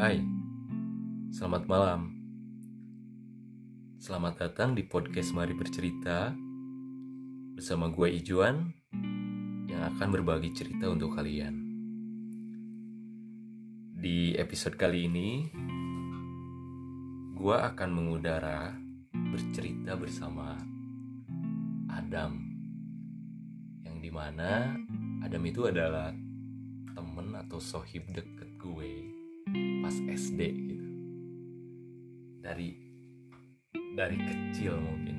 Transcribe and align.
Hai, 0.00 0.16
selamat 1.28 1.68
malam. 1.68 2.08
Selamat 4.00 4.40
datang 4.40 4.72
di 4.72 4.80
podcast 4.80 5.36
Mari 5.36 5.52
Bercerita 5.52 6.32
bersama 7.52 7.92
gue 7.92 8.08
Ijuan 8.08 8.64
yang 9.68 9.82
akan 9.92 10.08
berbagi 10.08 10.56
cerita 10.56 10.88
untuk 10.88 11.12
kalian. 11.12 11.52
Di 14.00 14.40
episode 14.40 14.80
kali 14.80 15.04
ini, 15.04 15.52
gue 17.36 17.56
akan 17.60 17.90
mengudara 17.92 18.72
bercerita 19.12 20.00
bersama 20.00 20.56
Adam, 21.92 22.40
yang 23.84 24.00
di 24.00 24.08
mana 24.08 24.80
Adam 25.20 25.44
itu 25.44 25.68
adalah 25.68 26.08
temen 26.88 27.36
atau 27.36 27.60
sohib 27.60 28.08
deket 28.16 28.56
gue 28.56 29.09
pas 29.90 30.06
SD 30.06 30.40
gitu. 30.70 30.86
Dari 32.46 32.78
dari 33.98 34.18
kecil 34.22 34.78
mungkin. 34.78 35.18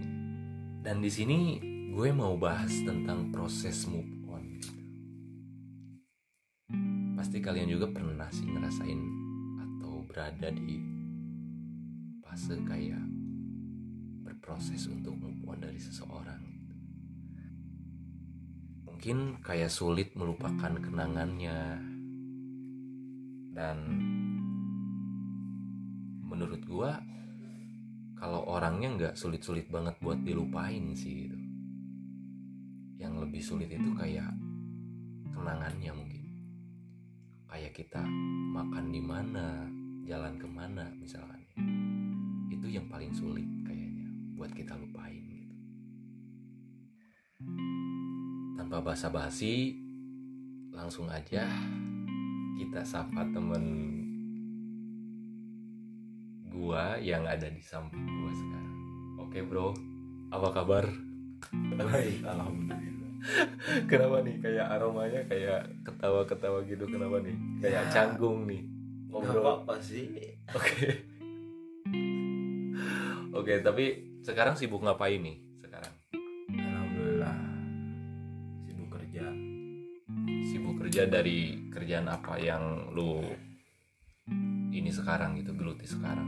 Dan 0.80 1.04
di 1.04 1.12
sini 1.12 1.60
gue 1.92 2.08
mau 2.16 2.40
bahas 2.40 2.72
tentang 2.88 3.36
proses 3.36 3.84
move 3.92 4.32
on 4.32 4.44
gitu. 4.56 4.72
pasti 7.20 7.44
kalian 7.44 7.68
juga 7.68 7.92
pernah 7.92 8.32
sih 8.32 8.48
ngerasain 8.48 9.02
atau 9.60 10.08
berada 10.08 10.48
di 10.56 10.80
fase 12.24 12.56
kayak 12.64 13.04
berproses 14.24 14.88
untuk 14.88 15.20
move 15.20 15.52
on 15.52 15.60
dari 15.60 15.84
seseorang. 15.84 16.48
Mungkin 18.88 19.44
kayak 19.44 19.68
sulit 19.68 20.16
melupakan 20.16 20.80
kenangannya. 20.80 21.92
Dan 23.52 23.78
menurut 26.42 26.66
gua 26.66 26.98
kalau 28.18 28.50
orangnya 28.50 28.90
nggak 28.98 29.14
sulit-sulit 29.14 29.70
banget 29.70 29.94
buat 30.02 30.18
dilupain 30.26 30.90
sih 30.98 31.30
gitu. 31.30 31.38
Yang 32.98 33.14
lebih 33.30 33.42
sulit 33.46 33.70
itu 33.70 33.94
kayak 33.94 34.34
kenangannya 35.30 35.94
mungkin. 35.94 36.26
Kayak 37.46 37.78
kita 37.78 38.02
makan 38.58 38.90
di 38.90 39.02
mana 39.06 39.70
jalan 40.10 40.34
ke 40.42 40.50
mana 40.50 40.90
misalkan. 40.98 41.46
Itu 42.50 42.66
yang 42.66 42.90
paling 42.90 43.14
sulit 43.14 43.46
kayaknya 43.62 44.10
buat 44.34 44.50
kita 44.50 44.74
lupain 44.82 45.22
gitu. 45.22 45.56
Tanpa 48.58 48.82
basa-basi 48.82 49.78
langsung 50.74 51.06
aja 51.06 51.46
kita 52.58 52.82
sapa 52.82 53.30
temen 53.30 54.02
gua 56.52 57.00
yang 57.00 57.24
ada 57.24 57.48
di 57.48 57.64
samping 57.64 58.04
gua 58.04 58.32
sekarang. 58.32 58.76
Oke 59.18 59.40
bro, 59.42 59.72
apa 60.30 60.48
kabar? 60.52 60.86
Baik, 61.74 62.22
alhamdulillah. 62.22 63.12
Kenapa 63.86 64.18
nih 64.22 64.36
kayak 64.42 64.68
aromanya 64.68 65.22
kayak 65.26 65.70
ketawa-ketawa 65.86 66.66
gitu 66.66 66.86
kenapa 66.86 67.22
nih? 67.22 67.36
Kayak 67.62 67.84
Ya. 67.88 67.92
canggung 67.94 68.46
nih. 68.46 68.62
Ngobrol. 69.12 69.44
apa-apa 69.44 69.76
sih. 69.80 70.08
Oke. 70.56 71.06
Oke, 73.32 73.60
tapi 73.60 73.86
sekarang 74.22 74.56
sibuk 74.56 74.82
ngapain 74.82 75.20
nih 75.20 75.38
sekarang? 75.60 75.94
Alhamdulillah. 76.52 77.38
Sibuk 78.66 78.90
kerja. 78.92 79.26
Sibuk 80.48 80.76
kerja 80.80 81.08
dari 81.08 81.70
kerjaan 81.70 82.08
apa 82.08 82.36
yang 82.40 82.92
lu 82.92 83.22
ini 84.72 84.90
sekarang 84.90 85.36
gitu, 85.38 85.52
geluti 85.54 85.86
sekarang? 85.86 86.28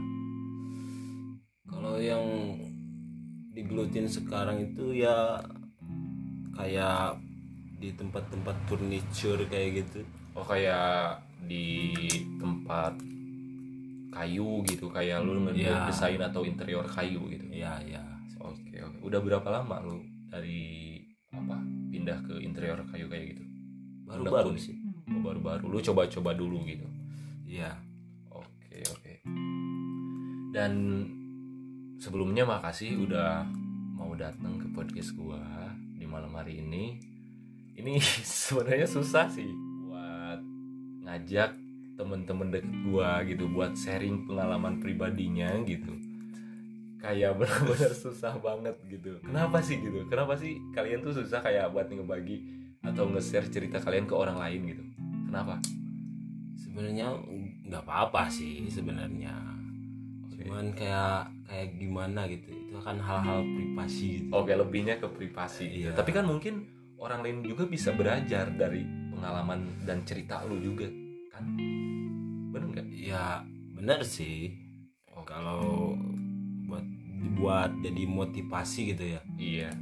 Kalau 1.64 1.96
yang 1.98 2.22
digelutin 3.54 4.06
sekarang 4.06 4.60
itu 4.60 5.00
ya 5.00 5.40
kayak 6.54 7.18
di 7.78 7.90
tempat-tempat 7.94 8.56
furniture 8.68 9.40
kayak 9.48 9.84
gitu. 9.84 10.04
Oh 10.34 10.42
kayak 10.46 11.20
di 11.44 11.92
tempat 12.40 12.96
kayu 14.14 14.62
gitu 14.66 14.86
kayak 14.90 15.26
lu 15.26 15.42
Iya. 15.50 15.90
desain 15.90 16.18
atau 16.22 16.46
interior 16.46 16.86
kayu 16.86 17.26
gitu. 17.30 17.44
Ya, 17.50 17.78
ya. 17.82 18.02
Oke 18.38 18.78
oke. 18.80 18.98
Udah 19.02 19.20
berapa 19.20 19.48
lama 19.50 19.82
lu 19.82 19.98
dari 20.30 21.02
apa 21.34 21.58
pindah 21.90 22.22
ke 22.22 22.38
interior 22.42 22.78
kayu 22.88 23.10
kayak 23.10 23.34
gitu? 23.34 23.42
Baru-baru 24.06 24.54
Udah, 24.54 24.62
sih. 24.62 24.76
Oh, 25.10 25.20
baru-baru. 25.20 25.64
Lu 25.68 25.78
coba-coba 25.82 26.30
dulu 26.34 26.62
gitu. 26.66 26.86
Iya. 27.44 27.74
Dan 30.54 31.02
sebelumnya 31.98 32.46
makasih 32.46 32.94
udah 33.02 33.42
mau 33.98 34.14
datang 34.14 34.54
ke 34.62 34.70
podcast 34.70 35.10
gua 35.18 35.42
di 35.98 36.06
malam 36.06 36.30
hari 36.30 36.62
ini. 36.62 37.02
Ini 37.74 37.98
sebenarnya 38.46 38.86
susah 38.86 39.26
sih 39.34 39.50
buat 39.90 40.38
ngajak 41.02 41.58
temen-temen 41.98 42.54
deket 42.54 42.74
gua 42.86 43.26
gitu 43.26 43.50
buat 43.50 43.74
sharing 43.74 44.30
pengalaman 44.30 44.78
pribadinya 44.78 45.58
gitu. 45.66 45.90
Kayak 47.02 47.34
benar-benar 47.42 47.90
susah 47.90 48.38
banget 48.38 48.78
gitu. 48.86 49.18
Kenapa 49.26 49.58
sih 49.58 49.82
gitu? 49.82 50.06
Kenapa 50.06 50.38
sih 50.38 50.54
kalian 50.70 51.02
tuh 51.02 51.18
susah 51.18 51.42
kayak 51.42 51.74
buat 51.74 51.90
ngebagi 51.90 52.46
atau 52.86 53.10
nge-share 53.10 53.50
cerita 53.50 53.82
kalian 53.82 54.06
ke 54.06 54.14
orang 54.14 54.38
lain 54.38 54.70
gitu? 54.70 54.84
Kenapa? 55.26 55.58
Sebenarnya 56.62 57.10
nggak 57.66 57.82
apa-apa 57.82 58.30
sih 58.30 58.70
sebenarnya. 58.70 59.63
Cuman 60.44 60.76
kayak 60.76 61.32
kayak 61.48 61.68
gimana 61.80 62.28
gitu. 62.28 62.52
Itu 62.52 62.76
kan 62.84 63.00
hal-hal 63.00 63.40
privasi 63.48 64.06
gitu. 64.20 64.30
Oke 64.36 64.52
lebihnya 64.52 65.00
ke 65.00 65.08
privasi 65.08 65.64
gitu. 65.72 65.88
Iya. 65.88 65.96
Tapi 65.96 66.10
kan 66.12 66.28
mungkin 66.28 66.68
orang 67.00 67.24
lain 67.24 67.40
juga 67.48 67.64
bisa 67.64 67.96
belajar 67.96 68.52
dari 68.52 68.84
pengalaman 69.08 69.84
dan 69.88 70.04
cerita 70.04 70.44
lu 70.44 70.60
juga 70.60 70.84
kan? 71.32 71.44
Bener 72.52 72.68
nggak? 72.76 72.86
Ya 72.92 73.40
bener 73.72 74.04
sih. 74.04 74.52
Kalau 75.24 75.96
buat 76.68 76.84
dibuat 77.24 77.72
jadi 77.80 78.04
motivasi 78.04 78.92
gitu 78.92 79.16
ya. 79.16 79.20
Iya. 79.40 79.72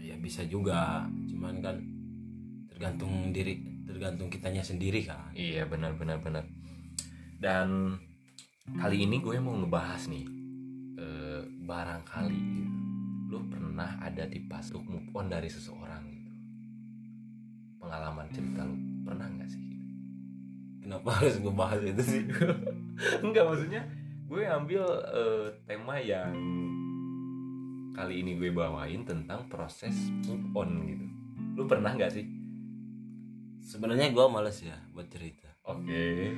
Ya 0.00 0.16
bisa 0.16 0.48
juga. 0.48 1.04
Cuman 1.28 1.60
kan 1.60 1.76
tergantung 2.72 3.36
diri, 3.36 3.60
tergantung 3.84 4.32
kitanya 4.32 4.64
sendiri 4.64 5.04
kan. 5.04 5.28
Iya 5.36 5.68
benar 5.68 6.00
benar 6.00 6.24
benar. 6.24 6.48
Dan 7.36 8.00
kali 8.72 9.04
ini 9.04 9.20
gue 9.20 9.36
mau 9.40 9.52
ngebahas 9.60 10.08
nih 10.08 10.26
eh, 10.96 11.42
barangkali 11.44 12.40
gitu. 12.40 12.72
Lu 13.28 13.38
pernah 13.50 14.00
ada 14.00 14.24
di 14.24 14.40
pas 14.44 14.64
untuk 14.72 14.88
move 14.88 15.10
on 15.12 15.28
dari 15.28 15.48
seseorang 15.52 16.02
gitu. 16.08 16.32
Pengalaman 17.80 18.28
cerita 18.32 18.64
lu 18.64 18.76
pernah 19.04 19.28
nggak 19.28 19.48
sih? 19.52 19.60
Gitu? 19.60 19.86
Kenapa 20.84 21.08
harus 21.20 21.36
ngebahas 21.40 21.80
itu 21.84 22.02
sih? 22.04 22.22
Enggak 23.24 23.44
maksudnya 23.44 23.82
gue 24.24 24.42
ambil 24.48 24.84
eh, 25.12 25.46
tema 25.68 26.00
yang 26.00 26.32
kali 27.94 28.26
ini 28.26 28.34
gue 28.40 28.50
bawain 28.50 29.04
tentang 29.04 29.46
proses 29.52 29.94
move 30.24 30.48
on 30.56 30.70
gitu. 30.88 31.06
Lu 31.54 31.68
pernah 31.68 31.92
nggak 31.92 32.12
sih? 32.12 32.26
Sebenarnya 33.64 34.12
gua 34.12 34.28
males 34.28 34.60
ya 34.60 34.76
buat 34.92 35.08
cerita. 35.08 35.48
Oke. 35.64 36.36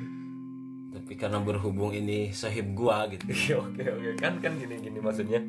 Tapi 0.96 1.12
karena 1.12 1.44
berhubung 1.44 1.92
ini 1.92 2.32
sahib 2.32 2.72
gua 2.72 3.04
gitu. 3.12 3.28
Oke 3.60 3.84
oke 3.84 4.10
kan 4.16 4.40
kan 4.40 4.56
gini 4.56 4.80
gini 4.80 4.96
maksudnya 4.96 5.44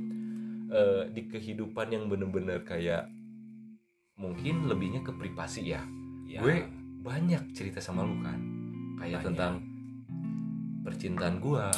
eh, 0.67 1.07
di 1.07 1.23
kehidupan 1.31 1.87
yang 1.87 2.11
bener-bener 2.11 2.67
kayak 2.67 3.07
mungkin 4.19 4.67
lebihnya 4.67 5.05
ke 5.07 5.15
privasi 5.15 5.71
ya. 5.71 5.81
Ya, 6.27 6.43
Gue 6.43 6.67
banyak 6.99 7.55
cerita 7.55 7.79
sama 7.79 8.03
lu 8.03 8.19
kan. 8.19 8.35
Kayak 8.99 9.23
Banyak. 9.23 9.27
tentang 9.31 9.53
percintaan 10.83 11.35
gua, 11.39 11.71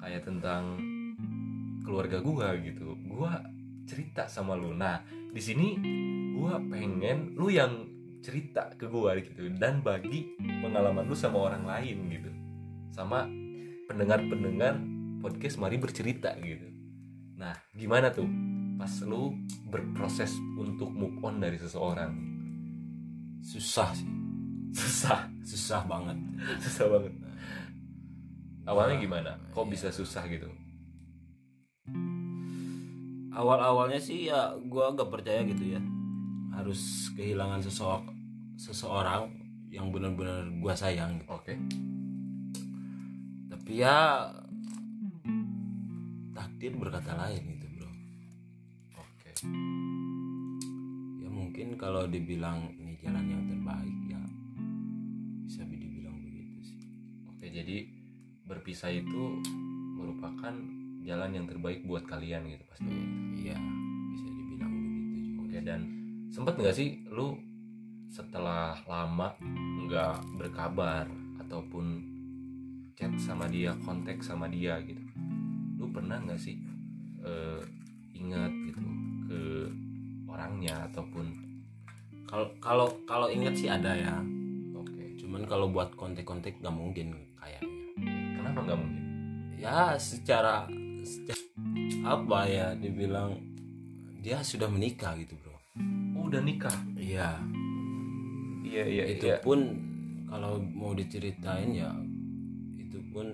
kayak 0.00 0.24
tentang 0.24 0.80
keluarga 1.84 2.24
gua 2.24 2.56
gitu. 2.56 2.96
Gua 3.04 3.44
cerita 3.84 4.24
sama 4.30 4.56
lu. 4.56 4.72
Nah, 4.72 5.04
di 5.10 5.42
sini 5.42 5.76
gua 6.32 6.56
pengen 6.64 7.36
lu 7.36 7.52
yang 7.52 7.84
cerita 8.24 8.72
ke 8.74 8.88
gua 8.88 9.12
gitu 9.20 9.52
dan 9.60 9.84
bagi 9.84 10.32
pengalaman 10.40 11.04
lu 11.04 11.12
sama 11.12 11.52
orang 11.52 11.68
lain 11.68 11.98
gitu. 12.08 12.30
Sama 12.96 13.28
pendengar-pendengar 13.92 14.80
podcast 15.20 15.60
mari 15.60 15.76
bercerita 15.76 16.32
gitu. 16.40 16.66
Nah, 17.36 17.52
gimana 17.76 18.08
tuh 18.08 18.26
pas 18.80 18.90
lu 19.04 19.36
berproses 19.68 20.32
untuk 20.56 20.88
move 20.88 21.20
on 21.20 21.38
dari 21.38 21.60
seseorang? 21.60 22.36
susah 23.46 23.94
sih. 23.94 24.10
Susah, 24.74 25.30
Susah 25.46 25.86
banget. 25.86 26.18
susah 26.66 26.86
banget. 26.90 27.14
Awalnya 28.66 28.98
Nah, 28.98 29.02
gimana? 29.06 29.30
Kok 29.54 29.70
iya. 29.70 29.72
bisa 29.72 29.88
susah 29.94 30.26
gitu? 30.26 30.50
Awal-awalnya 33.30 34.00
sih 34.02 34.26
ya 34.26 34.58
gua 34.66 34.90
agak 34.90 35.12
percaya 35.12 35.46
gitu 35.46 35.78
ya. 35.78 35.80
Harus 36.50 37.12
kehilangan 37.14 37.62
seseorang 37.62 38.10
seseorang 38.58 39.30
yang 39.70 39.94
benar-benar 39.94 40.50
gua 40.58 40.74
sayang 40.74 41.22
gitu. 41.22 41.30
Oke. 41.30 41.54
Tapi 43.66 43.82
ya 43.82 44.30
takdir 46.38 46.70
berkata 46.78 47.18
lain 47.18 47.42
gitu 47.50 47.66
bro. 47.74 47.90
Oke. 48.94 49.42
Ya 51.18 51.26
mungkin 51.26 51.74
kalau 51.74 52.06
dibilang 52.06 52.70
ini 52.78 52.94
jalan 53.02 53.26
yang 53.26 53.42
terbaik 53.50 53.98
ya 54.06 54.22
bisa 55.50 55.66
dibilang 55.66 56.14
begitu 56.22 56.62
sih. 56.62 56.78
Oke 57.26 57.50
jadi 57.50 57.90
berpisah 58.46 58.94
itu 58.94 59.42
merupakan 59.98 60.54
jalan 61.02 61.30
yang 61.34 61.50
terbaik 61.50 61.82
buat 61.90 62.06
kalian 62.06 62.46
gitu 62.46 62.62
pasti 62.70 62.94
iya 63.34 63.58
bisa 64.14 64.26
dibilang 64.30 64.70
begitu 64.78 65.18
juga 65.34 65.42
oke 65.42 65.58
dan 65.66 65.80
sempet 66.30 66.54
nggak 66.54 66.76
sih 66.78 67.02
lu 67.10 67.34
setelah 68.14 68.78
lama 68.86 69.34
nggak 69.90 70.38
berkabar 70.38 71.10
ataupun 71.42 72.14
chat 72.96 73.12
sama 73.20 73.44
dia 73.44 73.76
kontak 73.84 74.24
sama 74.24 74.48
dia 74.48 74.80
gitu. 74.80 75.04
Lu 75.76 75.92
pernah 75.92 76.16
nggak 76.16 76.40
sih 76.40 76.56
eh, 77.20 77.60
ingat 78.16 78.48
gitu 78.64 78.80
ke 79.28 79.40
orangnya 80.24 80.88
ataupun 80.88 81.28
kalau 82.24 82.48
kalau 82.58 82.88
kalau 83.04 83.28
ingat 83.28 83.54
sih 83.54 83.68
ada 83.68 83.92
ya. 83.92 84.16
Oke. 84.72 85.20
Cuman 85.20 85.44
kalau 85.44 85.68
buat 85.68 85.92
kontak-kontak 85.94 86.56
gak 86.58 86.72
mungkin 86.72 87.14
kayaknya. 87.36 87.70
Kenapa 88.40 88.58
nggak 88.64 88.78
mungkin? 88.80 89.02
Ya 89.60 89.94
secara, 90.00 90.66
secara 91.04 91.44
apa 92.02 92.38
ya 92.48 92.66
dibilang 92.74 93.38
dia 94.24 94.40
sudah 94.42 94.66
menikah 94.66 95.14
gitu 95.20 95.36
bro. 95.38 95.54
Oh 96.16 96.32
udah 96.32 96.42
nikah? 96.42 96.74
Iya. 96.96 97.38
Iya 98.66 98.84
iya 98.88 99.04
itu 99.14 99.30
iya. 99.30 99.38
pun 99.38 99.70
kalau 100.26 100.58
mau 100.58 100.90
diceritain 100.96 101.70
ya 101.70 101.94
pun 103.16 103.32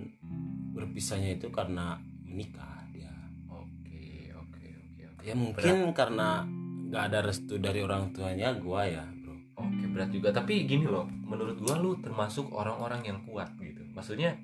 berpisahnya 0.78 1.34
itu 1.42 1.50
karena 1.50 1.98
menikah 2.22 2.86
dia. 2.94 3.10
Oke 3.50 4.30
oke 4.30 4.62
oke 4.62 5.02
oke. 5.10 5.22
Ya 5.26 5.34
mungkin 5.34 5.90
karena 5.90 6.46
nggak 6.86 7.02
ada 7.10 7.18
restu 7.26 7.58
dari 7.58 7.82
orang 7.82 8.14
tuanya 8.14 8.54
gua 8.54 8.86
ya 8.86 9.02
bro. 9.02 9.34
Oke 9.58 9.84
berat 9.90 10.14
juga. 10.14 10.30
Tapi 10.30 10.70
gini 10.70 10.86
loh 10.86 11.10
menurut 11.10 11.58
gua 11.58 11.82
lu 11.82 11.98
termasuk 11.98 12.54
orang-orang 12.54 13.02
yang 13.02 13.18
kuat 13.26 13.58
gitu. 13.58 13.82
Maksudnya 13.90 14.38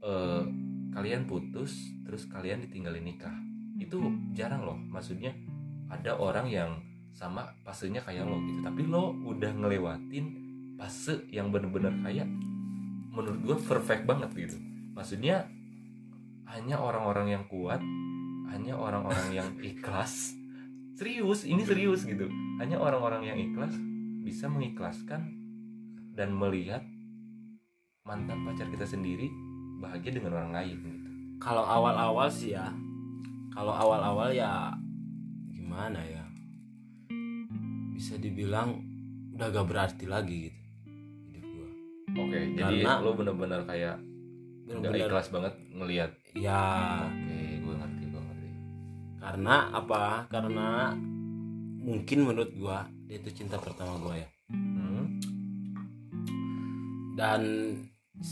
eh, 0.00 0.42
kalian 0.96 1.28
putus 1.28 1.92
terus 2.08 2.24
kalian 2.32 2.64
ditinggalin 2.64 3.04
nikah. 3.04 3.36
Itu 3.76 4.00
jarang 4.32 4.64
loh. 4.64 4.80
Maksudnya 4.80 5.36
ada 5.92 6.16
orang 6.16 6.48
yang 6.48 6.80
sama 7.12 7.52
fasenya 7.68 8.00
kayak 8.00 8.24
lo 8.24 8.40
gitu. 8.48 8.64
Tapi 8.64 8.80
lo 8.88 9.12
udah 9.28 9.52
ngelewatin 9.60 10.24
fase 10.80 11.28
yang 11.28 11.52
bener-bener 11.52 11.92
kayak 12.00 12.24
menurut 13.12 13.40
gua 13.44 13.56
perfect 13.60 14.08
banget 14.08 14.30
gitu. 14.32 14.56
Maksudnya 14.96 15.48
hanya 16.48 16.80
orang-orang 16.80 17.32
yang 17.32 17.44
kuat 17.48 17.80
hanya 18.52 18.76
orang-orang 18.76 19.28
yang 19.32 19.48
ikhlas. 19.72 20.36
Serius 20.92 21.48
ini 21.48 21.64
serius 21.64 22.04
gitu. 22.04 22.28
Hanya 22.60 22.76
orang-orang 22.76 23.32
yang 23.32 23.38
ikhlas 23.40 23.72
bisa 24.22 24.46
mengikhlaskan 24.46 25.24
dan 26.12 26.36
melihat 26.36 26.84
mantan 28.04 28.44
pacar 28.44 28.68
kita 28.68 28.84
sendiri 28.84 29.32
bahagia 29.80 30.14
dengan 30.14 30.38
orang 30.38 30.52
lain 30.54 30.76
gitu. 30.78 30.98
kalau 31.42 31.64
awal-awal 31.66 32.28
sih 32.30 32.54
ya. 32.54 32.70
Kalau 33.52 33.74
awal-awal 33.74 34.30
ya 34.30 34.72
gimana 35.50 35.98
ya? 36.06 36.24
Bisa 37.92 38.16
dibilang 38.20 38.78
udah 39.32 39.48
gak 39.50 39.66
berarti 39.66 40.06
lagi 40.06 40.36
gitu 40.48 40.61
Oke, 42.14 42.38
jadi 42.52 42.76
Karena- 42.78 43.00
lo 43.00 43.10
bener-bener 43.12 43.60
kayak 43.62 43.96
nggak 44.62 44.78
benar-benar 44.78 45.08
ikhlas 45.08 45.28
banget 45.28 45.54
ngelihat. 45.70 46.10
ya 46.34 46.62
Oke, 47.04 47.38
gue 47.58 47.74
ngerti, 47.74 48.04
gue 48.06 48.22
ngerti. 48.22 48.48
karena 49.18 49.54
apa 49.70 50.02
karena 50.26 50.68
mungkin 51.78 52.18
menurut 52.22 52.52
gua 52.54 52.78
dia 53.04 53.16
itu 53.16 53.30
cinta 53.34 53.56
pertama 53.56 53.98
gua 53.98 54.14
ya 54.14 54.28
Hmm? 54.48 55.18
dan 57.12 57.40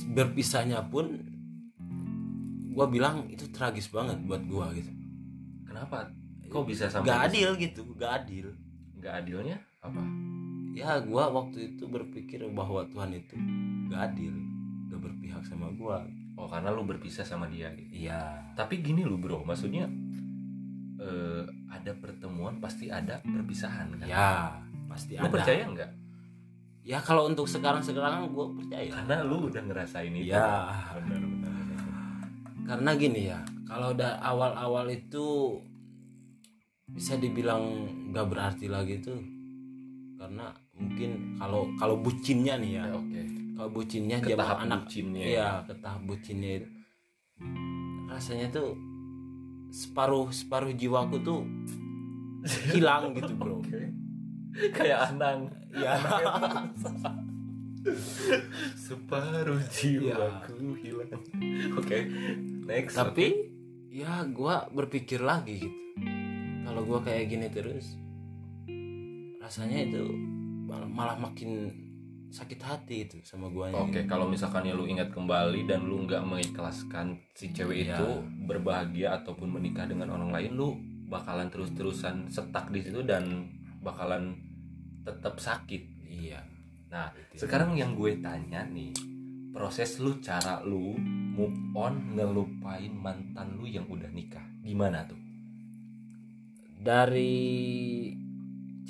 berpisahnya 0.08 0.80
pun 0.84 1.20
gua 2.70 2.86
bilang 2.86 3.28
itu 3.28 3.44
tragis 3.48 3.88
banget 3.88 4.16
buat 4.22 4.40
gua 4.44 4.70
gitu 4.72 4.88
Kenapa? 5.62 6.08
Kok 6.46 6.64
bisa 6.64 6.86
sampai 6.86 7.06
gak 7.06 7.22
adil 7.28 7.50
gitu 7.56 7.82
gak 7.94 8.24
adil 8.24 8.46
Gak 8.96 9.14
adilnya 9.20 9.56
apa? 9.80 10.00
Ya 10.72 11.00
gua 11.00 11.28
waktu 11.28 11.74
itu 11.74 11.84
berpikir 11.84 12.46
bahwa 12.48 12.86
Tuhan 12.86 13.10
itu 13.12 13.34
gak 13.86 14.12
adil 14.12 14.34
gak 14.86 15.00
berpihak 15.00 15.42
sama 15.42 15.70
gua 15.72 16.02
Oh, 16.34 16.48
karena 16.48 16.72
lu 16.72 16.82
berpisah 16.82 17.20
sama 17.20 17.44
dia 17.46 17.68
gitu. 17.70 17.92
iya 18.00 18.40
Tapi 18.56 18.80
gini 18.80 19.04
lu 19.04 19.14
bro, 19.14 19.44
maksudnya 19.44 19.84
eh, 20.96 21.42
ada 21.68 21.92
pertemuan 21.94 22.56
pasti 22.56 22.88
ada 22.88 23.20
perpisahan 23.20 23.92
kan? 23.94 24.06
ya 24.06 24.56
pasti 24.86 25.14
Lu 25.14 25.28
ada 25.28 25.30
percaya 25.30 25.68
nggak? 25.68 25.90
ya 26.80 26.96
kalau 26.98 27.28
untuk 27.28 27.44
sekarang 27.44 27.84
sekarang 27.84 28.32
gua 28.32 28.48
percaya 28.50 28.88
Karena 28.88 29.20
lu 29.20 29.52
udah 29.52 29.60
ngerasain 29.60 30.16
itu. 30.16 30.32
ya 30.32 30.72
Benar, 30.96 31.20
benar, 31.20 31.52
benar. 31.52 31.80
karena 32.64 32.90
gini 32.96 33.20
ya 33.28 33.38
kalau 33.68 33.92
udah 33.92 34.16
awal-awal 34.18 34.88
itu 34.88 35.60
bisa 36.86 37.14
dibilang 37.14 37.62
nggak 38.10 38.26
berarti 38.26 38.66
lagi 38.66 38.96
tuh 38.98 39.20
karena 40.20 40.46
mungkin 40.76 41.10
kalau 41.34 41.64
kalau 41.74 41.96
bucinnya 41.96 42.54
nih 42.54 42.76
ya 42.76 42.84
Ya, 42.84 42.94
Oke. 42.94 43.20
kalau 43.56 43.70
bucinnya 43.72 44.16
Ke 44.18 44.28
zaman 44.28 44.38
tahap 44.38 44.58
anak 44.60 44.80
bucinnya. 44.84 45.22
iya 45.24 45.48
ke 45.64 45.74
tahap 45.78 46.02
bucinnya 46.04 46.50
itu 46.54 46.68
rasanya 48.06 48.46
tuh 48.50 48.68
separuh 49.70 50.28
separuh 50.28 50.72
jiwaku 50.72 51.16
tuh 51.20 51.40
hilang 52.68 53.10
gitu 53.16 53.32
bro 53.32 53.58
Oke. 53.58 53.80
Kayak 54.74 55.08
Anang. 55.08 55.48
ya 55.72 55.94
Separuh 58.76 59.62
jiwaku 59.72 60.76
hilang. 60.76 61.22
Oke. 61.74 61.98
Next. 62.62 62.94
tapi 62.94 63.48
ya 63.88 64.22
gua 64.26 64.68
berpikir 64.68 65.18
lagi 65.18 65.58
gitu 65.60 65.78
kalau 66.62 66.84
gua 66.84 67.00
kayak 67.00 67.24
gini 67.26 67.48
terus 67.48 67.96
rasanya 69.40 69.88
itu 69.88 70.04
mal- 70.68 70.86
malah 70.86 71.16
makin 71.16 71.72
sakit 72.30 72.60
hati 72.62 72.96
itu 73.04 73.18
sama 73.24 73.50
gua 73.50 73.74
Oke, 73.74 74.06
kalau 74.06 74.30
misalkan 74.30 74.62
ya 74.62 74.70
lu 74.70 74.86
ingat 74.86 75.10
kembali 75.10 75.66
dan 75.66 75.82
lu 75.82 76.06
nggak 76.06 76.22
mengikhlaskan 76.22 77.18
si 77.34 77.50
cewek 77.50 77.88
Iya. 77.88 77.96
itu 77.96 78.08
berbahagia 78.46 79.18
ataupun 79.18 79.50
menikah 79.50 79.90
dengan 79.90 80.14
orang 80.14 80.30
lain, 80.30 80.54
lu 80.54 80.78
bakalan 81.10 81.50
terus-terusan 81.50 82.30
setak 82.30 82.70
di 82.70 82.86
situ 82.86 83.02
dan 83.02 83.50
bakalan 83.80 84.38
tetap 85.02 85.40
sakit. 85.40 85.82
iya 86.04 86.38
Nah, 86.86 87.10
Gitu. 87.32 87.46
sekarang 87.46 87.74
yang 87.74 87.94
gue 87.94 88.18
tanya 88.18 88.62
nih, 88.62 88.90
proses 89.50 89.98
lu 89.98 90.18
cara 90.18 90.58
lu 90.60 90.94
move 91.34 91.54
on 91.72 92.14
ngelupain 92.14 92.90
mantan 92.90 93.54
lu 93.54 93.64
yang 93.64 93.86
udah 93.86 94.10
nikah, 94.10 94.42
gimana 94.60 95.02
tuh? 95.04 95.18
dari 96.80 98.08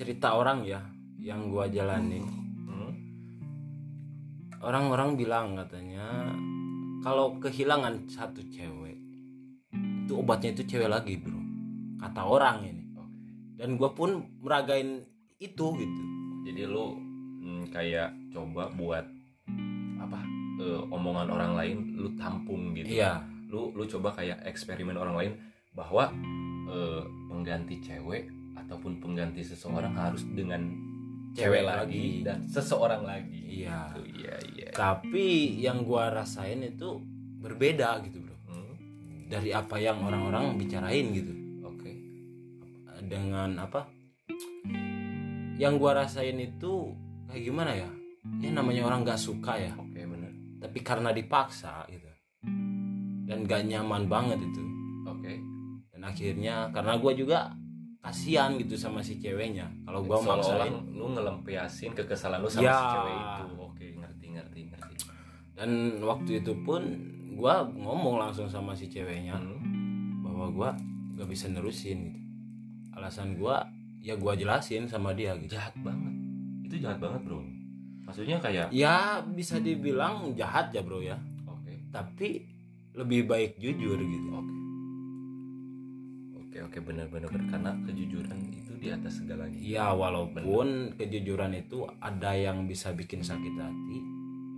cerita 0.00 0.33
orang 0.33 0.64
ya 0.64 0.80
yang 1.21 1.52
gua 1.52 1.69
jalanin 1.69 2.25
Hmm? 2.64 2.92
orang-orang 4.61 5.21
bilang 5.21 5.52
katanya 5.52 6.33
kalau 7.00 7.37
kehilangan 7.37 8.09
satu 8.09 8.40
cewek 8.49 8.97
itu 10.00 10.12
obatnya 10.16 10.57
itu 10.57 10.64
cewek 10.64 10.88
lagi 10.88 11.21
bro 11.21 11.37
kata 12.00 12.25
orang 12.25 12.64
ini 12.64 12.85
dan 13.61 13.76
gua 13.76 13.92
pun 13.92 14.25
meragain 14.40 15.04
itu 15.37 15.66
gitu 15.76 16.02
Jadi 16.40 16.64
lu 16.64 16.97
hmm, 17.45 17.69
kayak 17.69 18.16
coba 18.33 18.73
buat 18.73 19.04
apa? 20.00 20.21
eh, 20.57 20.80
omongan 20.88 21.28
orang 21.28 21.52
lain 21.52 21.76
lu 21.95 22.09
tampung 22.16 22.73
gitu. 22.73 22.88
iya 22.88 23.21
lu 23.52 23.69
lu 23.76 23.85
coba 23.85 24.16
kayak 24.16 24.40
eksperimen 24.49 24.97
orang 24.97 25.16
lain 25.21 25.33
bahwa 25.76 26.09
eh, 26.66 27.00
pengganti 27.28 27.76
cewek 27.85 28.33
ataupun 28.70 29.02
pengganti 29.02 29.42
seseorang 29.42 29.98
harus 29.98 30.22
dengan 30.30 30.62
cewek, 31.34 31.58
Cewek 31.58 31.62
lagi, 31.66 31.82
lagi. 31.82 32.22
dan 32.22 32.38
seseorang 32.46 33.02
lagi. 33.02 33.66
Iya. 33.66 33.98
Gitu, 33.98 34.00
iya 34.22 34.34
iya. 34.54 34.68
Tapi 34.70 35.58
yang 35.58 35.82
gua 35.82 36.06
rasain 36.14 36.62
itu 36.62 37.02
berbeda 37.42 37.98
gitu 38.06 38.22
bro. 38.22 38.38
Hmm, 38.46 39.26
dari 39.26 39.50
apa 39.50 39.74
yang 39.82 40.06
orang-orang 40.06 40.54
bicarain 40.54 41.02
gitu. 41.10 41.34
Oke. 41.66 41.90
Dengan 43.10 43.58
apa? 43.58 43.90
Yang 45.58 45.74
gua 45.82 46.06
rasain 46.06 46.38
itu 46.38 46.94
kayak 47.26 47.42
gimana 47.42 47.74
ya? 47.74 47.90
Ya 48.38 48.54
namanya 48.54 48.86
orang 48.86 49.02
gak 49.02 49.18
suka 49.18 49.58
ya. 49.58 49.74
Oke 49.74 50.06
bener. 50.06 50.30
Tapi 50.62 50.78
karena 50.86 51.10
dipaksa 51.10 51.90
gitu. 51.90 52.06
Dan 53.26 53.50
gak 53.50 53.66
nyaman 53.66 54.06
banget 54.06 54.38
itu. 54.38 54.62
Oke. 55.10 55.42
Dan 55.90 56.06
akhirnya 56.06 56.70
karena 56.70 56.94
gua 57.02 57.12
juga 57.18 57.38
kasihan 58.00 58.57
gitu 58.57 58.75
sama 58.75 59.04
si 59.04 59.21
ceweknya. 59.21 59.69
Kalau 59.85 60.00
gua 60.00 60.19
maksain. 60.19 60.73
lu 60.90 61.12
ngelampiasin 61.12 61.92
kekesalan 61.92 62.40
lu 62.40 62.49
sama 62.49 62.64
Ya. 62.64 62.75
si 62.75 62.87
cewek 62.90 63.14
itu. 63.14 63.45
Oke 63.61 63.87
ngerti 63.95 64.26
ngerti 64.33 64.61
ngerti. 64.73 64.95
Dan 65.52 65.71
waktu 66.00 66.40
itu 66.40 66.52
pun 66.64 66.80
gua 67.37 67.69
ngomong 67.69 68.16
langsung 68.19 68.49
sama 68.49 68.73
si 68.73 68.88
ceweknya 68.88 69.37
Hmm. 69.37 70.25
bahwa 70.25 70.47
gua 70.49 70.71
gak 71.14 71.28
bisa 71.28 71.52
nerusin 71.52 72.09
gitu. 72.09 72.21
Alasan 72.97 73.37
gua 73.37 73.69
ya 74.00 74.16
gua 74.16 74.33
jelasin 74.33 74.88
sama 74.88 75.12
dia 75.12 75.37
gitu. 75.37 75.52
Jahat 75.54 75.76
banget. 75.78 76.14
Itu 76.64 76.80
jahat 76.80 76.99
banget 76.99 77.21
bro. 77.21 77.45
Maksudnya 78.09 78.40
kayak 78.40 78.73
ya 78.73 79.21
bisa 79.23 79.61
dibilang 79.61 80.33
jahat 80.33 80.73
ya 80.73 80.80
bro 80.80 81.04
ya. 81.04 81.21
Oke. 81.45 81.85
Tapi 81.92 82.49
lebih 82.97 83.28
baik 83.28 83.61
jujur 83.61 84.00
gitu. 84.00 84.28
Oke 84.33 84.60
oke 86.50 86.66
oke 86.66 86.78
benar-benar 86.83 87.30
karena 87.30 87.71
kejujuran 87.87 88.38
itu 88.50 88.75
di 88.75 88.90
atas 88.90 89.23
segalanya. 89.23 89.54
Ya 89.62 89.95
walaupun 89.95 90.99
kejujuran 90.99 91.54
itu 91.54 91.87
ada 92.02 92.35
yang 92.35 92.66
bisa 92.66 92.90
bikin 92.90 93.23
sakit 93.23 93.54
hati 93.54 93.99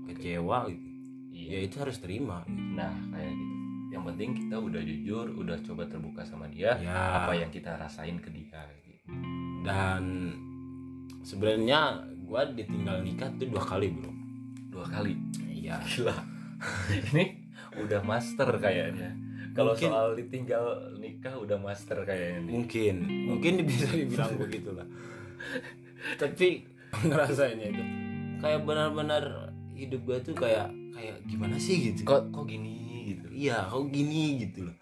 kecewa 0.09 0.73
gitu. 0.73 0.89
Ya 1.37 1.45
iya 1.53 1.59
itu 1.69 1.77
harus 1.85 2.01
terima 2.01 2.41
gitu. 2.49 2.81
nah 2.81 2.97
kayak 3.13 3.37
gitu. 3.37 3.55
Yang 3.93 4.03
penting 4.09 4.31
kita 4.41 4.57
udah 4.57 4.81
jujur 4.81 5.27
udah 5.37 5.57
coba 5.69 5.83
terbuka 5.85 6.25
sama 6.25 6.49
dia 6.49 6.81
ya 6.81 7.29
apa 7.29 7.37
yang 7.37 7.53
kita 7.53 7.77
rasain 7.77 8.17
ke 8.25 8.33
dia 8.33 8.65
gitu. 8.89 9.13
dan 9.69 10.33
sebenarnya 11.21 12.09
gua 12.25 12.49
ditinggal 12.49 13.05
nikah 13.05 13.29
tuh 13.37 13.53
dua 13.53 13.61
kali 13.61 13.93
bro. 13.93 14.09
Dua 14.73 14.89
kali? 14.89 15.13
Iya. 15.45 15.77
Gila. 15.85 16.17
Ini 17.13 17.25
udah 17.85 18.01
master 18.01 18.49
kayaknya 18.57 19.13
kalau 19.53 19.73
soal 19.73 20.17
ditinggal 20.17 20.65
nikah 20.97 21.37
udah 21.37 21.57
master 21.57 22.03
kayaknya 22.03 22.39
nih. 22.45 22.53
Mungkin. 22.53 22.95
Mungkin 23.29 23.53
bisa 23.65 23.87
dibilang 23.89 24.33
begitu 24.37 24.73
lah 24.73 24.87
tapi 26.19 26.67
ngerasainnya 27.09 27.67
itu. 27.73 27.85
Kayak 28.43 28.61
benar-benar 28.67 29.55
hidup 29.79 30.03
gue 30.03 30.19
tuh 30.33 30.35
kayak 30.35 30.69
kayak 30.93 31.17
gimana 31.25 31.57
sih 31.57 31.93
gitu? 31.93 32.03
Kok 32.05 32.35
kok 32.35 32.45
gini 32.51 33.15
gitu? 33.15 33.27
Iya 33.31 33.71
kok 33.71 33.87
gini 33.89 34.43
gitu 34.43 34.67
loh. 34.69 34.77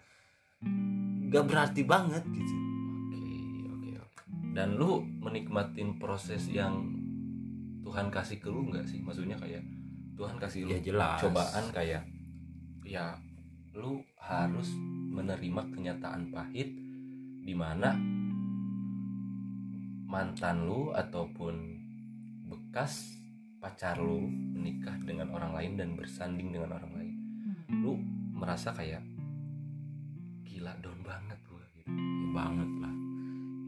Gak 1.31 1.45
berarti 1.47 1.81
banget 1.87 2.23
gitu. 2.27 2.53
Oke, 3.15 3.21
oke, 3.69 3.89
oke. 4.01 4.23
Dan 4.51 4.75
lu 4.75 4.99
menikmatin 5.21 5.95
proses 5.95 6.49
yang 6.51 6.89
Tuhan 7.85 8.11
kasih 8.11 8.37
ke 8.41 8.49
lu 8.51 8.67
nggak 8.67 8.85
sih? 8.85 8.99
Maksudnya 8.99 9.39
kayak 9.39 9.63
Tuhan 10.19 10.35
kasih 10.37 10.67
lu 10.67 10.69
Ya, 10.75 10.79
jelas. 10.83 11.17
cobaan 11.23 11.65
kayak 11.71 12.03
ya 12.83 13.15
lu 13.71 14.03
harus 14.19 14.67
menerima 15.11 15.71
kenyataan 15.71 16.31
pahit 16.31 16.69
di 17.41 17.53
mana 17.55 17.95
mantan 20.11 20.67
lu 20.67 20.91
ataupun 20.91 21.55
bekas 22.51 23.15
pacar 23.63 23.95
lu 23.95 24.27
menikah 24.27 24.99
dengan 24.99 25.31
orang 25.31 25.55
lain 25.55 25.73
dan 25.79 25.89
bersanding 25.95 26.51
dengan 26.51 26.75
orang 26.75 26.91
lain. 26.97 27.15
Lu 27.71 27.95
merasa 28.35 28.75
kayak 28.75 29.05
gila 30.61 30.73
down 30.81 30.99
banget 31.05 31.39
gua 31.45 31.63
gitu. 31.77 31.89
ya 31.89 32.27
banget 32.33 32.71
lah 32.81 32.93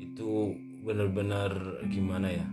itu 0.01 0.29
bener-bener 0.85 1.51
gimana 1.89 2.27
ya 2.29 2.47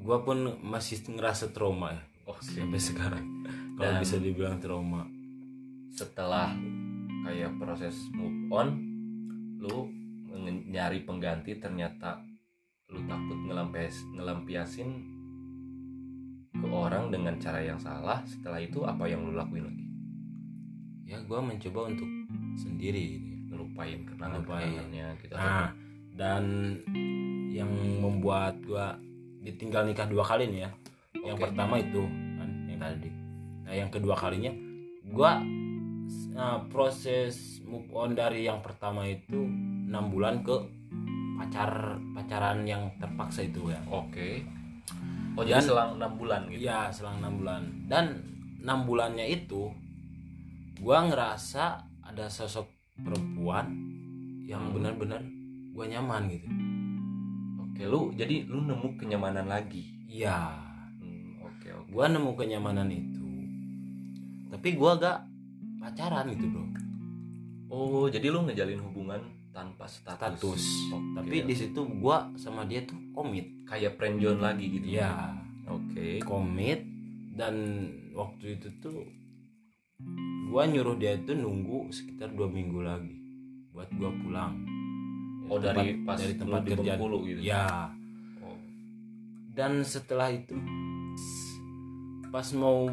gue 0.00 0.18
pun 0.26 0.58
masih 0.64 0.98
ngerasa 1.06 1.54
trauma 1.54 1.94
ya 1.94 2.02
Oke. 2.26 2.42
sampai 2.42 2.80
sekarang 2.82 3.39
kalau 3.80 3.96
Dan- 3.96 4.02
bisa 4.04 4.16
dibilang 4.20 4.60
trauma. 4.60 5.02
setelah 5.90 6.52
kayak 7.24 7.56
proses 7.56 7.96
move 8.12 8.52
on 8.52 8.68
lu 9.58 9.88
nyari 10.70 11.02
pengganti 11.02 11.56
ternyata 11.56 12.20
lu 12.88 13.00
takut 13.04 13.36
ngelampias 13.44 13.96
ngelampiasin 14.12 14.88
ke 16.52 16.66
orang 16.66 17.08
dengan 17.08 17.34
cara 17.36 17.60
yang 17.60 17.76
salah 17.76 18.20
setelah 18.22 18.60
itu 18.60 18.84
apa 18.84 19.04
yang 19.04 19.24
lu 19.24 19.32
lakuin 19.32 19.64
lagi? 19.64 19.86
Ya 21.04 21.18
gue 21.18 21.40
mencoba 21.40 21.90
untuk 21.90 22.06
sendiri 22.54 23.18
gitu 23.18 23.26
ya. 23.26 23.38
ngelupain 23.50 23.98
kenangan 24.06 24.40
kenangannya 24.44 25.06
gitu 25.18 25.34
nah 25.34 25.72
dan 26.14 26.44
yang 27.50 27.70
membuat 27.98 28.60
gue 28.62 28.86
ditinggal 29.42 29.88
nikah 29.88 30.06
dua 30.06 30.22
kali 30.22 30.46
nih 30.46 30.60
ya. 30.64 30.70
Yang 31.26 31.36
Oke. 31.36 31.42
pertama 31.48 31.74
itu 31.80 32.02
kan 32.38 32.48
yang 32.68 32.78
tadi 32.78 33.10
nah 33.70 33.78
yang 33.78 33.86
kedua 33.86 34.18
kalinya 34.18 34.50
gue 35.06 35.32
nah, 36.34 36.58
proses 36.66 37.62
move 37.62 37.86
on 37.94 38.18
dari 38.18 38.50
yang 38.50 38.58
pertama 38.58 39.06
itu 39.06 39.46
enam 39.86 40.10
bulan 40.10 40.42
ke 40.42 40.58
pacar 41.38 41.96
pacaran 42.12 42.66
yang 42.68 42.90
terpaksa 43.00 43.46
itu 43.46 43.72
ya. 43.72 43.80
Oke. 43.88 44.44
Oh 45.38 45.46
jadi 45.46 45.62
Dan- 45.62 45.68
selang 45.72 45.90
enam 45.96 46.12
bulan 46.20 46.50
gitu? 46.50 46.66
Iya 46.68 46.90
selang 46.92 47.22
enam 47.22 47.40
bulan. 47.40 47.62
Dan 47.88 48.04
enam 48.60 48.84
bulannya 48.84 49.24
itu 49.24 49.72
gua 50.82 51.06
ngerasa 51.08 51.80
ada 52.04 52.26
sosok 52.28 52.68
perempuan 53.00 53.70
yang 54.44 54.68
Hmm. 54.68 54.74
benar-benar 54.76 55.22
gua 55.72 55.86
nyaman 55.88 56.28
gitu. 56.28 56.48
Oke 57.62 57.82
lu 57.86 58.12
jadi 58.18 58.44
lu 58.44 58.66
nemu 58.66 58.98
kenyamanan 59.00 59.46
lagi? 59.48 59.86
Iya. 60.10 60.60
Hmm, 61.00 61.40
oke 61.40 61.68
oke. 61.72 61.88
Gua 61.88 62.04
nemu 62.10 62.30
kenyamanan 62.36 62.90
itu 62.92 63.19
tapi 64.50 64.74
gua 64.74 64.98
gak 64.98 65.18
pacaran 65.78 66.26
gitu 66.34 66.46
bro. 66.50 66.64
Oh 67.70 68.06
jadi 68.10 68.34
lu 68.34 68.42
ngejalin 68.44 68.82
hubungan 68.82 69.22
tanpa 69.54 69.86
status, 69.86 70.38
status. 70.38 70.62
Oke, 70.90 71.14
tapi 71.16 71.36
di 71.46 71.54
situ 71.54 71.80
gua 72.02 72.30
sama 72.34 72.66
dia 72.66 72.82
tuh 72.82 72.98
komit. 73.14 73.46
Kayak 73.66 73.94
friendzone 73.98 74.42
lagi 74.42 74.66
gitu. 74.66 74.98
Iya. 74.98 75.38
Oke. 75.70 76.18
Komit 76.26 76.82
dan 77.38 77.54
waktu 78.10 78.58
itu 78.58 78.68
tuh 78.82 79.06
gua 80.50 80.66
nyuruh 80.66 80.98
dia 80.98 81.14
itu 81.14 81.30
nunggu 81.30 81.94
sekitar 81.94 82.34
dua 82.34 82.50
minggu 82.50 82.82
lagi 82.82 83.14
buat 83.70 83.86
gua 83.94 84.10
pulang. 84.10 84.54
Oh 85.50 85.58
dari 85.58 85.98
tempat- 85.98 86.06
pas 86.06 86.18
dari 86.18 86.34
tempat 86.38 86.60
di 86.62 86.70
kerja. 86.74 86.92
Gitu? 86.98 87.40
Ya 87.42 87.66
oh, 88.42 88.58
dan 89.54 89.82
setelah 89.82 90.30
itu 90.30 90.54
pas 92.30 92.46
mau 92.54 92.86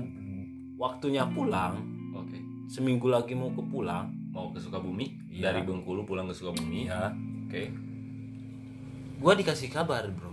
waktunya 0.77 1.25
pulang 1.33 1.81
oke. 2.13 2.37
seminggu 2.69 3.09
lagi 3.09 3.33
mau 3.33 3.49
ke 3.51 3.61
pulang. 3.65 4.13
Mau 4.29 4.53
ke 4.53 4.61
Sukabumi? 4.61 5.17
Iya. 5.33 5.49
dari 5.49 5.65
Bengkulu 5.65 6.05
pulang 6.05 6.29
ke 6.29 6.33
Sukabumi? 6.37 6.85
Ya 6.85 7.09
oke. 7.49 7.63
Gua 9.17 9.33
dikasih 9.33 9.73
kabar 9.73 10.05
bro. 10.13 10.29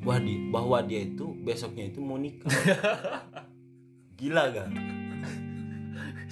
Bahwa, 0.00 0.24
di, 0.24 0.34
bahwa 0.48 0.78
dia 0.88 1.04
itu 1.04 1.36
besoknya 1.44 1.92
itu 1.92 2.00
mau 2.00 2.16
nikah. 2.16 2.48
Gila 4.18 4.44
kan? 4.56 4.72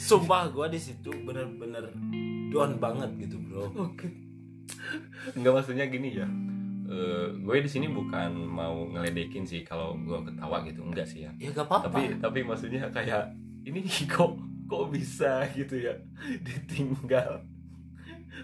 Sumpah 0.01 0.49
gua 0.49 0.73
di 0.73 0.81
situ 0.81 1.13
bener-bener 1.29 1.93
down 2.49 2.81
banget 2.81 3.13
gitu 3.21 3.37
bro. 3.37 3.69
Oke. 3.77 4.09
Nggak 5.37 5.53
maksudnya 5.61 5.85
gini 5.93 6.17
ya 6.17 6.27
Eh, 6.87 7.27
gue 7.43 7.57
di 7.59 7.67
sini 7.67 7.91
bukan 7.91 8.31
mau 8.47 8.87
ngeledekin 8.87 9.43
sih 9.43 9.67
kalau 9.67 9.99
gue 9.99 10.23
ketawa 10.23 10.63
gitu 10.63 10.87
enggak 10.87 11.03
sih 11.03 11.27
ya. 11.27 11.35
Ya 11.35 11.51
gak 11.51 11.67
apa-apa. 11.67 11.91
Tapi 11.91 12.03
tapi 12.23 12.39
maksudnya 12.47 12.87
kayak 12.95 13.35
ini 13.67 13.83
kok 14.15 14.39
kok 14.71 14.85
bisa 14.95 15.47
gitu 15.51 15.83
ya 15.83 15.95
ditinggal 16.47 17.43